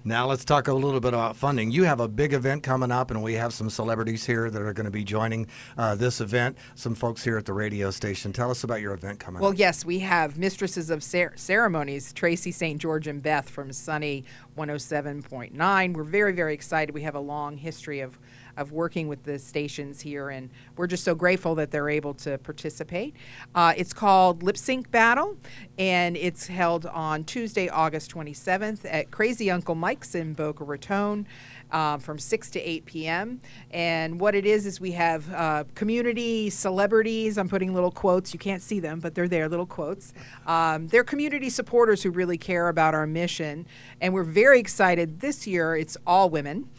Now 0.05 0.25
let's 0.27 0.45
talk 0.45 0.69
a 0.69 0.73
little 0.73 1.01
bit 1.01 1.13
about 1.13 1.35
funding. 1.35 1.69
You 1.69 1.83
have 1.83 1.99
a 1.99 2.07
big 2.07 2.31
event 2.33 2.63
coming 2.63 2.91
up, 2.91 3.11
and 3.11 3.21
we 3.21 3.33
have 3.33 3.53
some 3.53 3.69
celebrities 3.69 4.25
here 4.25 4.49
that 4.49 4.61
are 4.61 4.71
going 4.73 4.85
to 4.85 4.91
be 4.91 5.03
joining 5.03 5.47
uh, 5.77 5.95
this 5.95 6.21
event. 6.21 6.57
Some 6.75 6.95
folks 6.95 7.23
here 7.23 7.37
at 7.37 7.45
the 7.45 7.51
radio 7.53 7.91
station. 7.91 8.31
Tell 8.31 8.49
us 8.49 8.63
about 8.63 8.79
your 8.79 8.93
event 8.93 9.19
coming 9.19 9.41
Well, 9.41 9.49
up. 9.49 9.55
Well, 9.55 9.59
yes, 9.59 9.83
we 9.83 9.99
have 9.99 10.37
Mistresses 10.37 10.89
of 10.89 11.03
Cer- 11.03 11.33
Ceremonies, 11.35 12.13
Tracy 12.13 12.51
St. 12.51 12.79
George 12.79 13.07
and 13.07 13.21
Beth 13.21 13.49
from 13.49 13.73
Sunny 13.73 14.23
107.9. 14.57 15.93
We're 15.93 16.03
very, 16.03 16.31
very 16.33 16.53
excited. 16.53 16.93
We 16.93 17.01
have 17.01 17.15
a 17.15 17.19
long 17.19 17.57
history 17.57 17.99
of, 17.99 18.17
of 18.57 18.71
working 18.71 19.07
with 19.07 19.23
the 19.23 19.39
stations 19.39 20.01
here, 20.01 20.29
and 20.29 20.49
we're 20.75 20.87
just 20.87 21.03
so 21.03 21.15
grateful 21.15 21.55
that 21.55 21.71
they're 21.71 21.89
able 21.89 22.13
to 22.15 22.37
participate. 22.39 23.15
Uh, 23.55 23.73
it's 23.77 23.93
called 23.93 24.43
Lip 24.43 24.57
Sync 24.57 24.91
Battle, 24.91 25.37
and 25.77 26.17
it's 26.17 26.47
held 26.47 26.85
on 26.87 27.23
Tuesday, 27.23 27.69
August 27.69 28.13
27th 28.13 28.79
at 28.83 29.11
Crazy 29.11 29.49
Uncle 29.51 29.75
Mike's 29.75 30.15
in 30.15 30.33
Boca 30.33 30.63
Raton 30.63 31.27
um, 31.71 31.99
from 31.99 32.19
6 32.19 32.49
to 32.51 32.59
8 32.59 32.85
p.m. 32.85 33.41
And 33.71 34.19
what 34.19 34.35
it 34.35 34.45
is 34.45 34.65
is 34.65 34.79
we 34.79 34.91
have 34.91 35.31
uh, 35.33 35.63
community 35.75 36.49
celebrities. 36.49 37.37
I'm 37.37 37.49
putting 37.49 37.73
little 37.73 37.91
quotes. 37.91 38.33
You 38.33 38.39
can't 38.39 38.61
see 38.61 38.79
them, 38.79 38.99
but 38.99 39.15
they're 39.15 39.27
there, 39.27 39.47
little 39.49 39.65
quotes. 39.65 40.13
Um, 40.45 40.87
they're 40.87 41.03
community 41.03 41.49
supporters 41.49 42.03
who 42.03 42.11
really 42.11 42.37
care 42.37 42.69
about 42.69 42.93
our 42.93 43.07
mission. 43.07 43.67
And 44.01 44.13
we're 44.13 44.23
very 44.23 44.59
excited. 44.59 45.19
This 45.19 45.47
year, 45.47 45.75
it's 45.75 45.97
all 46.05 46.29
women. 46.29 46.69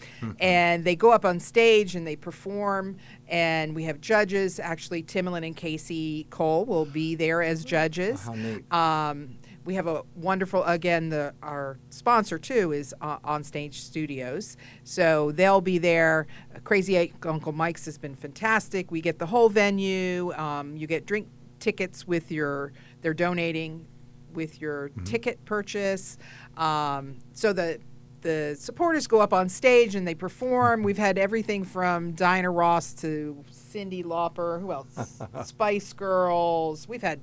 and 0.40 0.84
they 0.84 0.96
go 0.96 1.12
up 1.12 1.24
on 1.24 1.40
stage 1.40 1.94
and 1.94 2.06
they 2.06 2.16
perform. 2.16 2.96
And 3.28 3.74
we 3.74 3.84
have 3.84 4.00
judges. 4.00 4.58
Actually, 4.58 5.02
Timolin 5.02 5.46
and 5.46 5.56
Casey 5.56 6.26
Cole 6.30 6.64
will 6.64 6.86
be 6.86 7.14
there 7.14 7.42
as 7.42 7.64
judges. 7.64 8.22
How 8.24 8.34
neat. 8.34 8.72
Um, 8.72 9.37
we 9.68 9.74
have 9.74 9.86
a 9.86 10.02
wonderful 10.16 10.64
again 10.64 11.10
the 11.10 11.34
our 11.42 11.78
sponsor 11.90 12.38
too 12.38 12.72
is 12.72 12.94
uh, 13.02 13.18
on 13.22 13.44
stage 13.44 13.82
studios 13.82 14.56
so 14.82 15.30
they'll 15.32 15.60
be 15.60 15.76
there 15.76 16.26
crazy 16.64 17.12
uncle 17.24 17.52
mike's 17.52 17.84
has 17.84 17.98
been 17.98 18.14
fantastic 18.14 18.90
we 18.90 19.02
get 19.02 19.18
the 19.18 19.26
whole 19.26 19.50
venue 19.50 20.32
um, 20.36 20.74
you 20.74 20.86
get 20.86 21.04
drink 21.04 21.28
tickets 21.58 22.06
with 22.06 22.32
your 22.32 22.72
they're 23.02 23.12
donating 23.12 23.86
with 24.32 24.58
your 24.58 24.88
ticket 25.04 25.44
purchase 25.44 26.16
um, 26.56 27.18
so 27.34 27.52
the 27.52 27.78
the 28.20 28.56
supporters 28.58 29.06
go 29.06 29.20
up 29.20 29.32
on 29.32 29.48
stage 29.48 29.94
and 29.94 30.06
they 30.06 30.14
perform. 30.14 30.82
We've 30.82 30.98
had 30.98 31.18
everything 31.18 31.64
from 31.64 32.12
Diana 32.12 32.50
Ross 32.50 32.92
to 32.94 33.44
Cyndi 33.52 34.04
Lauper. 34.04 34.60
Who 34.60 34.72
else? 34.72 35.22
Spice 35.44 35.92
Girls. 35.92 36.88
We've 36.88 37.02
had. 37.02 37.20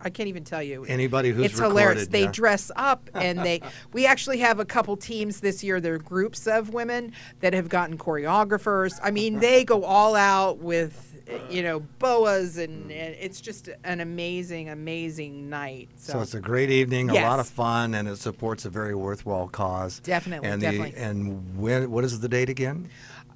I 0.00 0.10
can't 0.10 0.28
even 0.28 0.44
tell 0.44 0.62
you. 0.62 0.84
Anybody 0.84 1.30
who's 1.30 1.46
it's 1.46 1.58
hilarious. 1.58 2.02
recorded, 2.02 2.12
They 2.12 2.22
yeah. 2.22 2.32
dress 2.32 2.70
up 2.76 3.08
and 3.14 3.38
they. 3.40 3.62
we 3.92 4.06
actually 4.06 4.38
have 4.38 4.60
a 4.60 4.64
couple 4.64 4.96
teams 4.96 5.40
this 5.40 5.64
year. 5.64 5.80
They're 5.80 5.98
groups 5.98 6.46
of 6.46 6.72
women 6.72 7.12
that 7.40 7.54
have 7.54 7.68
gotten 7.68 7.98
choreographers. 7.98 8.98
I 9.02 9.10
mean, 9.10 9.40
they 9.40 9.64
go 9.64 9.84
all 9.84 10.14
out 10.14 10.58
with 10.58 11.02
you 11.50 11.60
know 11.60 11.80
boas 11.98 12.56
and, 12.56 12.92
and 12.92 13.16
it's 13.18 13.40
just 13.40 13.68
an 13.84 14.00
amazing, 14.00 14.68
amazing 14.68 15.48
night. 15.50 15.88
So, 15.96 16.14
So 16.14 16.20
it's 16.20 16.34
a 16.34 16.40
great 16.40 16.70
evening, 16.70 17.10
a 17.10 17.14
lot 17.14 17.40
of 17.40 17.48
fun, 17.48 17.94
and 17.94 18.06
it 18.06 18.18
supports 18.18 18.64
a 18.64 18.70
very 18.70 18.94
worthwhile 18.94 19.48
cause. 19.48 20.00
Definitely, 20.00 20.48
And 20.48 20.60
definitely. 20.60 20.90
The, 20.92 21.00
and 21.02 21.58
when? 21.58 21.90
What 21.90 22.04
is 22.04 22.20
the 22.20 22.28
date 22.28 22.48
again? 22.48 22.88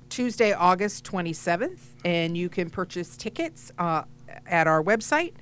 Tuesday, 0.09 0.53
August 0.53 1.05
27th, 1.05 1.79
and 2.05 2.37
you 2.37 2.49
can 2.49 2.69
purchase 2.69 3.17
tickets 3.17 3.71
uh, 3.79 4.03
at 4.47 4.67
our 4.67 4.83
website. 4.83 5.35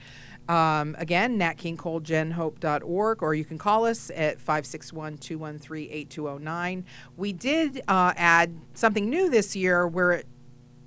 Um, 0.49 0.97
again, 0.99 1.39
natkingcolegenhope.org, 1.39 3.23
or 3.23 3.35
you 3.35 3.45
can 3.45 3.59
call 3.59 3.85
us 3.85 4.11
at 4.15 4.41
561 4.41 5.19
213 5.19 5.89
8209. 5.91 6.85
We 7.17 7.33
did 7.35 7.83
uh, 7.87 8.15
add 8.17 8.55
something 8.73 9.11
new 9.11 9.29
this 9.29 9.55
year. 9.55 9.87
We're 9.87 10.23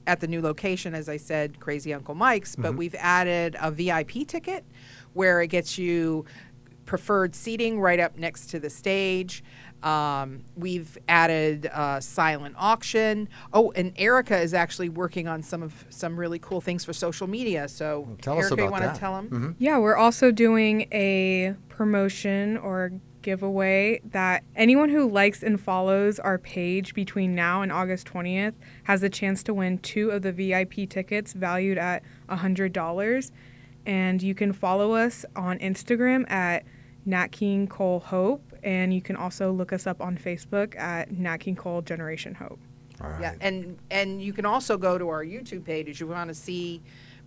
at 0.08 0.20
the 0.20 0.28
new 0.28 0.42
location, 0.42 0.96
as 0.96 1.08
I 1.08 1.18
said, 1.18 1.60
Crazy 1.60 1.94
Uncle 1.94 2.16
Mike's, 2.16 2.56
but 2.56 2.76
we've 2.76 2.96
added 2.96 3.56
a 3.62 3.70
VIP 3.70 4.28
ticket 4.28 4.66
where 5.14 5.42
it 5.42 5.48
gets 5.48 5.78
you 5.78 6.26
preferred 6.86 7.36
seating 7.36 7.80
right 7.80 8.00
up 8.00 8.18
next 8.18 8.48
to 8.48 8.60
the 8.60 8.70
stage. 8.70 9.44
Um, 9.84 10.44
we've 10.56 10.98
added 11.08 11.68
uh, 11.68 12.00
silent 12.00 12.56
auction. 12.58 13.28
Oh, 13.54 13.72
and 13.72 13.94
Erica 13.98 14.40
is 14.40 14.54
actually 14.54 14.90
working 14.90 15.28
on 15.28 15.42
some 15.42 15.64
of 15.64 15.86
some 15.90 16.18
really 16.18 16.40
cool 16.40 16.62
things 16.62 16.86
for 16.86 16.94
social 16.94 17.28
media. 17.28 17.68
So, 17.68 18.18
tell 18.22 18.38
us 18.38 18.46
Erica, 18.46 18.56
you 18.56 18.68
about 18.68 18.72
want 18.72 18.84
that. 18.84 18.94
to 18.94 19.00
tell 19.00 19.16
them? 19.16 19.56
Yeah, 19.60 19.80
we're 19.80 19.96
also 19.96 20.32
doing 20.32 20.88
a 20.92 21.56
promotion 21.70 22.58
or 22.58 22.92
giveaway 23.22 24.02
that 24.12 24.44
anyone 24.56 24.90
who 24.90 25.10
likes 25.10 25.44
and 25.44 25.60
follows 25.60 26.20
our 26.20 26.38
page 26.38 26.94
between 26.94 27.36
now 27.36 27.62
and 27.62 27.72
August 27.72 28.08
20th 28.08 28.54
has 28.84 29.02
the 29.02 29.10
chance 29.10 29.44
to 29.44 29.54
win 29.54 29.78
two 29.80 30.10
of 30.10 30.22
the 30.22 30.32
VIP 30.32 30.90
tickets 30.90 31.34
valued 31.34 31.78
at 31.78 32.04
$100. 32.30 33.32
And 33.86 34.22
you 34.22 34.36
can 34.36 34.54
follow 34.54 34.94
us 34.94 35.26
on 35.36 35.60
Instagram 35.60 36.30
at 36.30 36.64
Nat 37.06 37.30
King 37.30 37.68
Cole 37.68 38.00
Hope, 38.00 38.51
and 38.64 38.94
you 38.94 39.02
can 39.02 39.16
also 39.16 39.52
look 39.52 39.74
us 39.74 39.88
up 39.88 40.02
on 40.02 40.18
Facebook 40.18 40.78
at 40.78 41.12
Nat 41.12 41.38
King 41.38 41.56
Cole 41.56 41.82
Generation 41.82 42.36
Hope. 42.36 42.60
All 43.02 43.10
right. 43.10 43.22
Yeah, 43.22 43.34
and 43.42 43.78
and 43.90 44.22
you 44.22 44.34
can 44.34 44.46
also 44.46 44.78
go 44.78 44.98
to 44.98 45.10
our 45.10 45.24
YouTube 45.24 45.66
page 45.66 45.90
if 45.90 46.00
you 46.00 46.08
want 46.08 46.28
to 46.30 46.36
see 46.36 46.82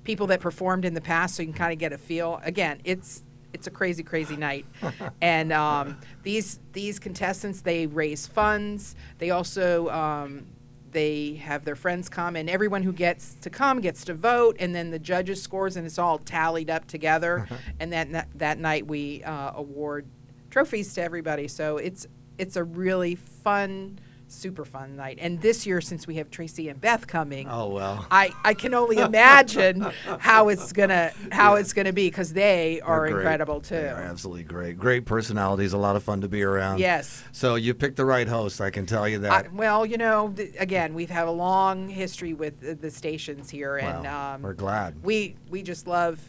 people 0.04 0.26
that 0.28 0.40
performed 0.40 0.84
in 0.84 0.94
the 0.94 1.00
past, 1.00 1.34
so 1.34 1.42
you 1.42 1.48
can 1.48 1.54
kind 1.56 1.72
of 1.72 1.78
get 1.78 1.92
a 1.92 1.98
feel. 1.98 2.40
Again, 2.44 2.80
it's 2.84 3.24
it's 3.52 3.66
a 3.66 3.70
crazy, 3.70 4.02
crazy 4.02 4.36
night, 4.36 4.66
and 5.20 5.52
um, 5.52 5.98
these 6.22 6.60
these 6.72 6.98
contestants 6.98 7.62
they 7.62 7.86
raise 7.86 8.26
funds. 8.26 8.94
They 9.18 9.30
also 9.30 9.88
um, 9.88 10.46
they 10.92 11.34
have 11.34 11.64
their 11.64 11.76
friends 11.76 12.08
come, 12.08 12.36
and 12.36 12.48
everyone 12.48 12.82
who 12.82 12.92
gets 12.92 13.34
to 13.42 13.50
come 13.50 13.80
gets 13.80 14.04
to 14.04 14.14
vote, 14.14 14.56
and 14.60 14.74
then 14.74 14.90
the 14.90 14.98
judges 14.98 15.42
scores, 15.42 15.76
and 15.76 15.86
it's 15.86 15.98
all 15.98 16.18
tallied 16.18 16.70
up 16.70 16.86
together. 16.86 17.48
and 17.80 17.92
then 17.92 18.12
that 18.12 18.28
that 18.36 18.58
night 18.58 18.86
we 18.86 19.22
uh, 19.24 19.52
award 19.54 20.06
trophies 20.54 20.94
to 20.94 21.02
everybody. 21.02 21.48
So 21.48 21.78
it's 21.78 22.06
it's 22.38 22.54
a 22.54 22.62
really 22.62 23.16
fun, 23.16 23.98
super 24.28 24.64
fun 24.64 24.94
night. 24.94 25.18
And 25.20 25.40
this 25.40 25.66
year, 25.66 25.80
since 25.80 26.06
we 26.06 26.14
have 26.16 26.30
Tracy 26.30 26.68
and 26.68 26.80
Beth 26.80 27.08
coming, 27.08 27.48
Oh 27.50 27.70
well. 27.70 28.06
I, 28.08 28.30
I 28.44 28.54
can 28.54 28.72
only 28.72 28.98
imagine 28.98 29.80
how 30.20 30.48
it's 30.50 30.72
gonna 30.72 31.10
how 31.32 31.56
it's 31.56 31.72
gonna 31.72 31.92
be 31.92 32.06
because 32.08 32.32
they 32.32 32.80
are 32.82 33.04
incredible 33.08 33.60
too. 33.62 33.74
They 33.74 33.88
are 33.88 34.00
absolutely 34.02 34.44
great. 34.44 34.78
Great 34.78 35.04
personalities. 35.06 35.72
A 35.72 35.78
lot 35.78 35.96
of 35.96 36.04
fun 36.04 36.20
to 36.20 36.28
be 36.28 36.44
around. 36.44 36.78
Yes. 36.78 37.24
So 37.32 37.56
you 37.56 37.74
picked 37.74 37.96
the 37.96 38.04
right 38.04 38.28
host. 38.28 38.60
I 38.60 38.70
can 38.70 38.86
tell 38.86 39.08
you 39.08 39.16
I, 39.16 39.20
that. 39.42 39.52
well, 39.52 39.84
you 39.84 39.96
know, 39.98 40.32
th- 40.36 40.54
again, 40.60 40.94
we've 40.94 41.10
had 41.10 41.26
a 41.26 41.32
long 41.32 41.88
history 41.88 42.32
with 42.32 42.60
the, 42.60 42.74
the 42.76 42.92
stations 42.92 43.50
here, 43.50 43.76
and 43.78 44.04
Wow. 44.04 44.34
um, 44.36 44.42
We're 44.42 44.54
glad. 44.54 45.02
we 45.02 45.34
we 45.50 45.62
just 45.64 45.88
love 45.88 46.20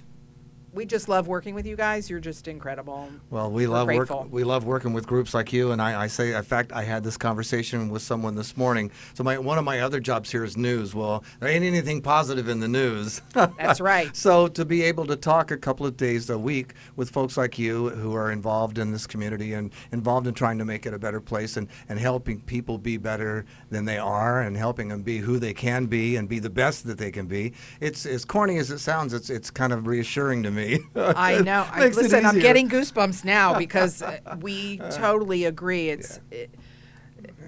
we 0.75 0.86
just 0.86 1.08
love 1.08 1.27
working 1.27 1.55
with 1.55 1.65
you 1.65 1.75
guys. 1.75 2.10
You're 2.10 2.20
just 2.20 2.48
incredible. 2.48 3.10
Well, 3.29 3.50
we 3.50 3.65
We're 3.65 3.74
love 3.74 3.88
grateful. 3.88 4.22
work, 4.22 4.32
we 4.32 4.44
love 4.44 4.65
working 4.65 4.94
with 4.94 5.08
groups 5.08 5.34
like 5.34 5.53
you, 5.53 5.72
and 5.72 5.82
I, 5.82 6.03
I 6.03 6.08
say, 6.08 6.34
in 6.34 6.44
fact, 6.44 6.74
I 6.74 6.84
had 6.84 7.03
this 7.03 7.17
conversation 7.17 7.89
with 7.89 8.01
someone 8.01 8.36
this 8.36 8.58
morning. 8.58 8.91
So 9.13 9.24
my 9.24 9.38
one 9.38 9.58
of 9.58 9.63
my 9.63 9.79
other 9.79 10.00
jobs 10.00 10.32
here 10.32 10.44
is 10.44 10.58
news. 10.58 10.94
Well, 10.94 11.24
there 11.39 11.50
ain't 11.50 11.63
anything 11.63 12.01
positive 12.01 12.50
in 12.50 12.60
the 12.60 12.67
news. 12.67 13.22
That's 13.34 13.79
right. 13.79 14.15
so 14.15 14.48
to 14.50 14.65
be 14.65 14.82
able 14.84 15.05
to 15.08 15.15
talk 15.15 15.51
a 15.51 15.58
couple 15.58 15.86
of 15.86 15.96
days 15.96 16.29
a 16.29 16.38
week 16.38 16.74
with 16.96 17.10
folks 17.10 17.38
like 17.38 17.58
you 17.58 17.89
who 17.89 18.13
are 18.13 18.32
involved 18.32 18.77
in 18.77 18.91
this 18.91 19.08
community 19.08 19.53
and 19.53 19.72
involved 19.91 20.27
in 20.27 20.34
trying 20.34 20.58
to 20.58 20.65
make 20.65 20.86
it 20.86 20.94
a 20.94 21.00
better 21.00 21.22
place 21.22 21.55
and, 21.55 21.70
and 21.88 22.00
helping 22.00 22.41
people 22.41 22.77
be 22.77 22.98
better 22.98 23.46
than 23.70 23.86
they 23.86 23.98
are 23.98 24.41
and 24.41 24.58
helping 24.58 24.89
them 24.89 25.03
be 25.03 25.20
who 25.20 25.39
they 25.39 25.53
can 25.53 25.86
be 25.86 26.17
and 26.17 26.27
be 26.27 26.39
the 26.39 26.50
best 26.50 26.86
that 26.86 26.98
they 26.98 27.12
can 27.12 27.27
be. 27.27 27.53
It's 27.79 28.05
as 28.05 28.25
corny 28.25 28.58
as 28.58 28.72
it 28.72 28.79
sounds. 28.79 29.13
It's 29.13 29.29
it's 29.29 29.50
kind 29.50 29.72
of 29.72 29.88
reassuring 29.88 30.44
to 30.44 30.51
me. 30.51 30.64
I 30.95 31.41
know. 31.45 31.65
I, 31.72 31.88
listen, 31.89 32.25
I'm 32.25 32.39
getting 32.39 32.69
goosebumps 32.69 33.24
now 33.25 33.57
because 33.65 34.01
uh, 34.01 34.19
we 34.41 34.77
totally 34.77 35.45
agree. 35.45 35.89
It's 35.89 36.19
it, 36.31 36.50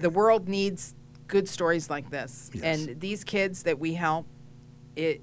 the 0.00 0.10
world 0.10 0.48
needs 0.48 0.94
good 1.26 1.48
stories 1.48 1.90
like 1.90 2.10
this, 2.10 2.50
Yes. 2.54 2.64
and 2.64 3.00
these 3.00 3.22
kids 3.24 3.62
that 3.64 3.78
we 3.78 3.94
help, 3.94 4.26
it 4.96 5.20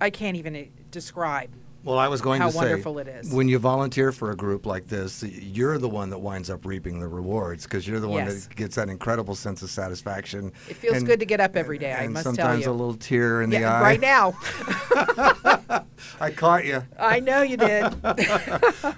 I 0.00 0.10
can't 0.10 0.36
even 0.36 0.54
uh, 0.56 0.64
describe. 0.90 1.50
Well, 1.84 1.98
I 1.98 2.06
was 2.08 2.20
going 2.20 2.40
how 2.40 2.46
to 2.46 2.52
say, 2.52 2.58
wonderful 2.58 2.98
it 3.00 3.08
is. 3.08 3.32
when 3.32 3.48
you 3.48 3.58
volunteer 3.58 4.12
for 4.12 4.30
a 4.30 4.36
group 4.36 4.66
like 4.66 4.86
this, 4.86 5.22
you're 5.22 5.78
the 5.78 5.88
one 5.88 6.10
that 6.10 6.18
winds 6.20 6.48
up 6.48 6.64
reaping 6.64 7.00
the 7.00 7.08
rewards 7.08 7.64
because 7.64 7.88
you're 7.88 7.98
the 7.98 8.08
one 8.08 8.24
Yes. 8.26 8.46
that 8.46 8.54
gets 8.56 8.76
that 8.76 8.88
incredible 8.88 9.34
sense 9.34 9.62
of 9.62 9.70
satisfaction. 9.70 10.52
It 10.68 10.76
feels 10.76 10.98
And- 10.98 11.06
good 11.06 11.18
to 11.20 11.26
get 11.26 11.40
up 11.40 11.56
every 11.56 11.78
day. 11.78 11.92
I 11.92 12.04
and 12.04 12.12
must 12.14 12.24
tell 12.24 12.32
you, 12.32 12.36
sometimes 12.36 12.66
a 12.66 12.72
little 12.72 12.94
tear 12.94 13.42
in 13.42 13.50
the 13.50 13.64
eye. 13.64 13.80
right 13.80 14.00
now. 14.00 14.34
I 16.20 16.30
caught 16.30 16.64
you. 16.64 16.82
I 16.98 17.20
know 17.20 17.42
you 17.42 17.56
did. 17.56 17.92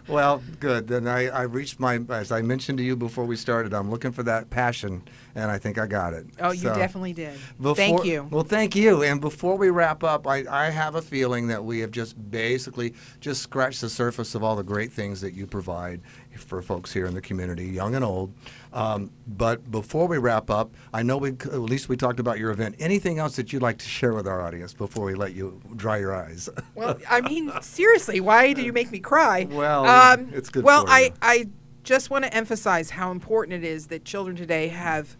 Well, 0.08 0.42
good. 0.60 0.86
Then 0.88 1.08
I, 1.08 1.28
I 1.28 1.42
reached 1.42 1.80
my, 1.80 1.98
as 2.10 2.30
I 2.30 2.42
mentioned 2.42 2.78
to 2.78 2.84
you 2.84 2.94
before 2.96 3.24
we 3.24 3.36
started, 3.36 3.72
I'm 3.72 3.90
looking 3.90 4.12
for 4.12 4.22
that 4.24 4.50
passion, 4.50 5.02
and 5.34 5.50
I 5.50 5.58
think 5.58 5.78
I 5.78 5.86
got 5.86 6.12
it. 6.14 6.26
Oh, 6.40 6.52
you 6.52 6.62
definitely 6.62 7.12
did. 7.12 7.34
Before- 7.58 7.74
Thank 7.74 8.04
you. 8.04 8.26
Well, 8.30 8.44
thank 8.44 8.74
you. 8.76 9.02
And 9.02 9.20
before 9.20 9.56
we 9.56 9.70
wrap 9.70 10.04
up, 10.04 10.26
I, 10.26 10.44
I 10.48 10.70
have 10.70 10.94
a 10.94 11.02
feeling 11.02 11.48
that 11.48 11.64
we 11.64 11.80
have 11.80 11.90
just 11.90 12.14
basically 12.30 12.94
just 13.20 13.42
scratched 13.42 13.80
the 13.80 13.88
surface 13.88 14.34
of 14.34 14.42
all 14.44 14.56
the 14.56 14.62
great 14.62 14.92
things 14.92 15.20
that 15.22 15.34
you 15.34 15.46
provide 15.46 16.00
for 16.36 16.60
folks 16.62 16.92
here 16.92 17.06
in 17.06 17.14
the 17.14 17.20
community, 17.20 17.66
young 17.66 17.94
and 17.94 18.04
old. 18.04 18.32
Um, 18.72 19.10
but 19.26 19.70
before 19.70 20.06
we 20.08 20.18
wrap 20.18 20.50
up, 20.50 20.72
I 20.92 21.02
know 21.02 21.16
we 21.16 21.30
at 21.30 21.60
least 21.60 21.88
we 21.88 21.96
talked 21.96 22.18
about 22.18 22.38
your 22.38 22.50
event. 22.50 22.74
Anything 22.80 23.18
else 23.18 23.36
that 23.36 23.52
you'd 23.52 23.62
like 23.62 23.78
to 23.78 23.86
share 23.88 24.14
with 24.14 24.26
our 24.26 24.40
audience 24.40 24.74
before 24.74 25.04
we 25.04 25.14
let 25.14 25.32
you 25.34 25.60
dry 25.76 25.98
your 25.98 26.14
eyes? 26.14 26.48
Well, 26.74 26.98
I 27.08 27.20
mean, 27.20 27.52
seriously, 27.60 28.18
why 28.18 28.52
do 28.52 28.62
you 28.62 28.72
make 28.72 28.90
me 28.90 28.98
cry? 28.98 29.46
Well, 29.48 29.84
it's 30.32 30.48
good 30.50 30.64
Well, 30.64 30.84
I. 30.88 31.12
I 31.22 31.46
just 31.84 32.08
want 32.10 32.24
to 32.24 32.34
emphasize 32.34 32.88
how 32.90 33.10
important 33.12 33.62
it 33.62 33.66
is 33.68 33.88
that 33.88 34.04
children 34.06 34.34
today 34.34 34.68
have 34.68 35.16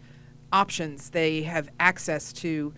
options. 0.51 1.09
They 1.09 1.43
have 1.43 1.69
access 1.79 2.33
to 2.33 2.73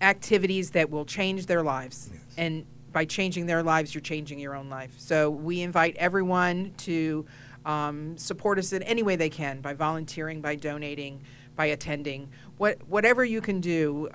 activities 0.00 0.70
that 0.72 0.90
will 0.90 1.04
change 1.04 1.46
their 1.46 1.62
lives. 1.62 2.10
Yes. 2.12 2.22
And 2.36 2.66
by 2.92 3.04
changing 3.04 3.46
their 3.46 3.62
lives, 3.62 3.94
you're 3.94 4.02
changing 4.02 4.38
your 4.38 4.54
own 4.54 4.68
life. 4.68 4.94
So 4.98 5.30
we 5.30 5.62
invite 5.62 5.96
everyone 5.96 6.74
to 6.78 7.24
um, 7.64 8.16
support 8.18 8.58
us 8.58 8.72
in 8.72 8.82
any 8.82 9.02
way 9.02 9.16
they 9.16 9.30
can 9.30 9.60
by 9.60 9.74
volunteering, 9.74 10.40
by 10.40 10.56
donating, 10.56 11.22
by 11.56 11.66
attending. 11.66 12.28
What, 12.58 12.78
whatever 12.88 13.24
you 13.24 13.40
can 13.40 13.60
do, 13.60 14.08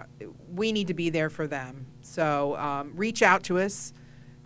we 0.53 0.71
need 0.71 0.87
to 0.87 0.93
be 0.93 1.09
there 1.09 1.29
for 1.29 1.47
them. 1.47 1.85
So 2.01 2.55
um, 2.57 2.91
reach 2.95 3.21
out 3.21 3.43
to 3.43 3.59
us. 3.59 3.93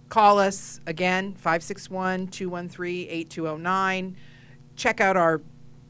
Call 0.09 0.39
us 0.39 0.81
again, 0.87 1.33
561 1.35 2.27
213 2.27 3.07
8209. 3.09 4.17
Check 4.75 4.99
out 4.99 5.15
our 5.15 5.41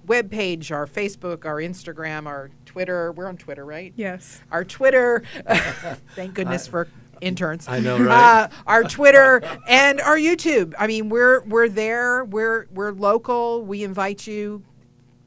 webpage, 0.05 0.72
our 0.72 0.88
Facebook, 0.88 1.46
our 1.46 1.58
Instagram, 1.58 2.25
our 2.25 2.50
Twitter. 2.65 3.12
We're 3.12 3.27
on 3.27 3.38
Twitter, 3.38 3.65
right? 3.65 3.93
Yes. 3.96 4.41
Our 4.51 4.63
Twitter. 4.63 5.24
thank 6.15 6.34
goodness 6.34 6.67
for 6.67 6.88
interns. 7.22 7.67
I 7.67 7.79
know, 7.79 7.98
right? 8.00 8.43
Uh, 8.43 8.48
our 8.67 8.84
Twitter 8.84 9.41
and 9.67 10.01
our 10.01 10.17
YouTube. 10.17 10.74
I 10.77 10.88
mean, 10.88 11.10
we're 11.10 11.41
we're 11.43 11.70
there. 11.70 12.25
We're 12.25 12.67
we're 12.72 12.91
local. 12.91 13.63
We 13.63 13.84
invite 13.84 14.27
you. 14.27 14.63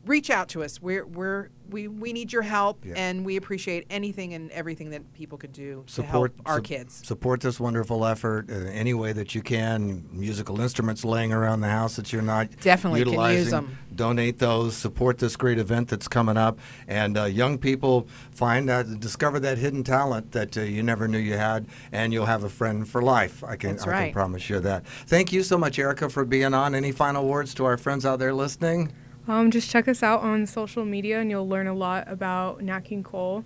Reach 0.04 0.28
out 0.28 0.48
to 0.50 0.62
us. 0.62 0.82
We're 0.82 1.06
we're 1.06 1.48
we, 1.74 1.88
we 1.88 2.12
need 2.12 2.32
your 2.32 2.42
help, 2.42 2.84
Yeah. 2.84 2.94
and 2.96 3.24
we 3.26 3.36
appreciate 3.36 3.84
anything 3.90 4.32
and 4.32 4.48
everything 4.52 4.90
that 4.90 5.12
people 5.12 5.36
could 5.36 5.52
do 5.52 5.82
to 5.86 5.92
support 5.92 6.32
help 6.36 6.48
our 6.48 6.56
sup- 6.58 6.64
kids. 6.64 7.02
Support 7.04 7.40
this 7.40 7.58
wonderful 7.58 8.06
effort 8.06 8.48
in 8.48 8.68
any 8.68 8.94
way 8.94 9.12
that 9.12 9.34
you 9.34 9.42
can. 9.42 10.08
Musical 10.12 10.60
instruments 10.60 11.04
laying 11.04 11.32
around 11.32 11.62
the 11.62 11.68
house 11.68 11.96
that 11.96 12.12
you're 12.12 12.22
not 12.22 12.48
Definitely 12.60 13.04
can 13.04 13.32
use 13.32 13.50
them. 13.50 13.76
Donate 13.94 14.38
those. 14.38 14.76
Support 14.76 15.18
this 15.18 15.34
great 15.36 15.58
event 15.58 15.88
that's 15.88 16.06
coming 16.06 16.36
up, 16.36 16.60
and 16.86 17.18
uh, 17.18 17.24
young 17.24 17.58
people 17.58 18.06
find 18.30 18.68
that 18.68 19.00
discover 19.00 19.40
that 19.40 19.58
hidden 19.58 19.82
talent 19.82 20.30
that 20.30 20.56
uh, 20.56 20.60
you 20.60 20.82
never 20.82 21.08
knew 21.08 21.18
you 21.18 21.36
had, 21.36 21.66
and 21.90 22.12
you'll 22.12 22.26
have 22.26 22.44
a 22.44 22.48
friend 22.48 22.88
for 22.88 23.02
life. 23.02 23.42
I 23.42 23.56
can 23.56 23.70
That's 23.70 23.86
I 23.86 24.04
can 24.04 24.12
promise 24.12 24.48
you 24.48 24.60
that. 24.60 24.86
Thank 24.86 25.32
you 25.32 25.42
so 25.42 25.58
much, 25.58 25.78
Erica, 25.80 26.08
for 26.08 26.24
being 26.24 26.54
on. 26.54 26.74
Any 26.74 26.92
final 26.92 27.26
words 27.26 27.52
to 27.54 27.64
our 27.64 27.76
friends 27.76 28.06
out 28.06 28.20
there 28.20 28.32
listening? 28.32 28.92
Um, 29.26 29.50
just 29.50 29.70
check 29.70 29.88
us 29.88 30.02
out 30.02 30.20
on 30.20 30.46
social 30.46 30.84
media, 30.84 31.20
and 31.20 31.30
you'll 31.30 31.48
learn 31.48 31.66
a 31.66 31.74
lot 31.74 32.04
about 32.10 32.60
Nat 32.62 32.80
King 32.80 33.02
Cole, 33.02 33.44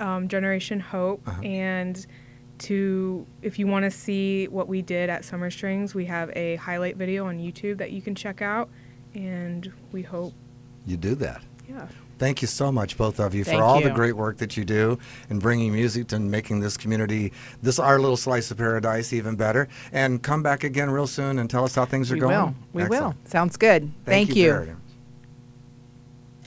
um, 0.00 0.26
Generation 0.28 0.80
Hope, 0.80 1.22
Uh-huh. 1.26 1.40
and 1.42 2.06
to 2.56 3.26
if 3.42 3.58
you 3.58 3.66
want 3.66 3.84
to 3.84 3.90
see 3.90 4.46
what 4.48 4.68
we 4.68 4.80
did 4.82 5.10
at 5.10 5.24
Summer 5.24 5.50
Strings, 5.50 5.94
we 5.94 6.04
have 6.06 6.30
a 6.36 6.56
highlight 6.56 6.96
video 6.96 7.26
on 7.26 7.38
YouTube 7.38 7.78
that 7.78 7.90
you 7.92 8.00
can 8.02 8.14
check 8.14 8.42
out, 8.42 8.68
and 9.14 9.70
we 9.92 10.02
hope, 10.02 10.32
You 10.86 10.96
do 10.96 11.14
that. 11.16 11.42
yeah. 11.68 11.86
Thank 12.16 12.42
you 12.42 12.48
so 12.48 12.70
much, 12.70 12.96
both 12.96 13.18
of 13.18 13.34
you, 13.34 13.42
Thank 13.42 13.58
for 13.58 13.64
all 13.64 13.80
the 13.80 13.90
great 13.90 14.16
work 14.16 14.36
that 14.38 14.56
you 14.56 14.64
do 14.64 14.98
in 15.30 15.40
bringing 15.40 15.72
music 15.72 16.12
and 16.12 16.30
making 16.30 16.60
this 16.60 16.76
community, 16.76 17.32
this 17.60 17.80
our 17.80 17.98
little 17.98 18.16
slice 18.16 18.52
of 18.52 18.56
paradise, 18.56 19.12
even 19.12 19.34
better. 19.34 19.66
And 19.92 20.22
come 20.22 20.40
back 20.42 20.62
again 20.62 20.90
real 20.90 21.08
soon 21.08 21.40
and 21.40 21.50
tell 21.50 21.64
us 21.64 21.74
how 21.74 21.84
things 21.84 22.12
are 22.12 22.14
we 22.14 22.20
going. 22.20 22.36
will. 22.36 22.54
We 22.72 22.82
Excellent. 22.84 23.04
will. 23.04 23.14
Sounds 23.30 23.56
good. 23.56 23.82
Thank, 24.04 24.28
Thank, 24.28 24.36
you. 24.36 24.44
you. 24.44 24.50
Barry. 24.52 24.72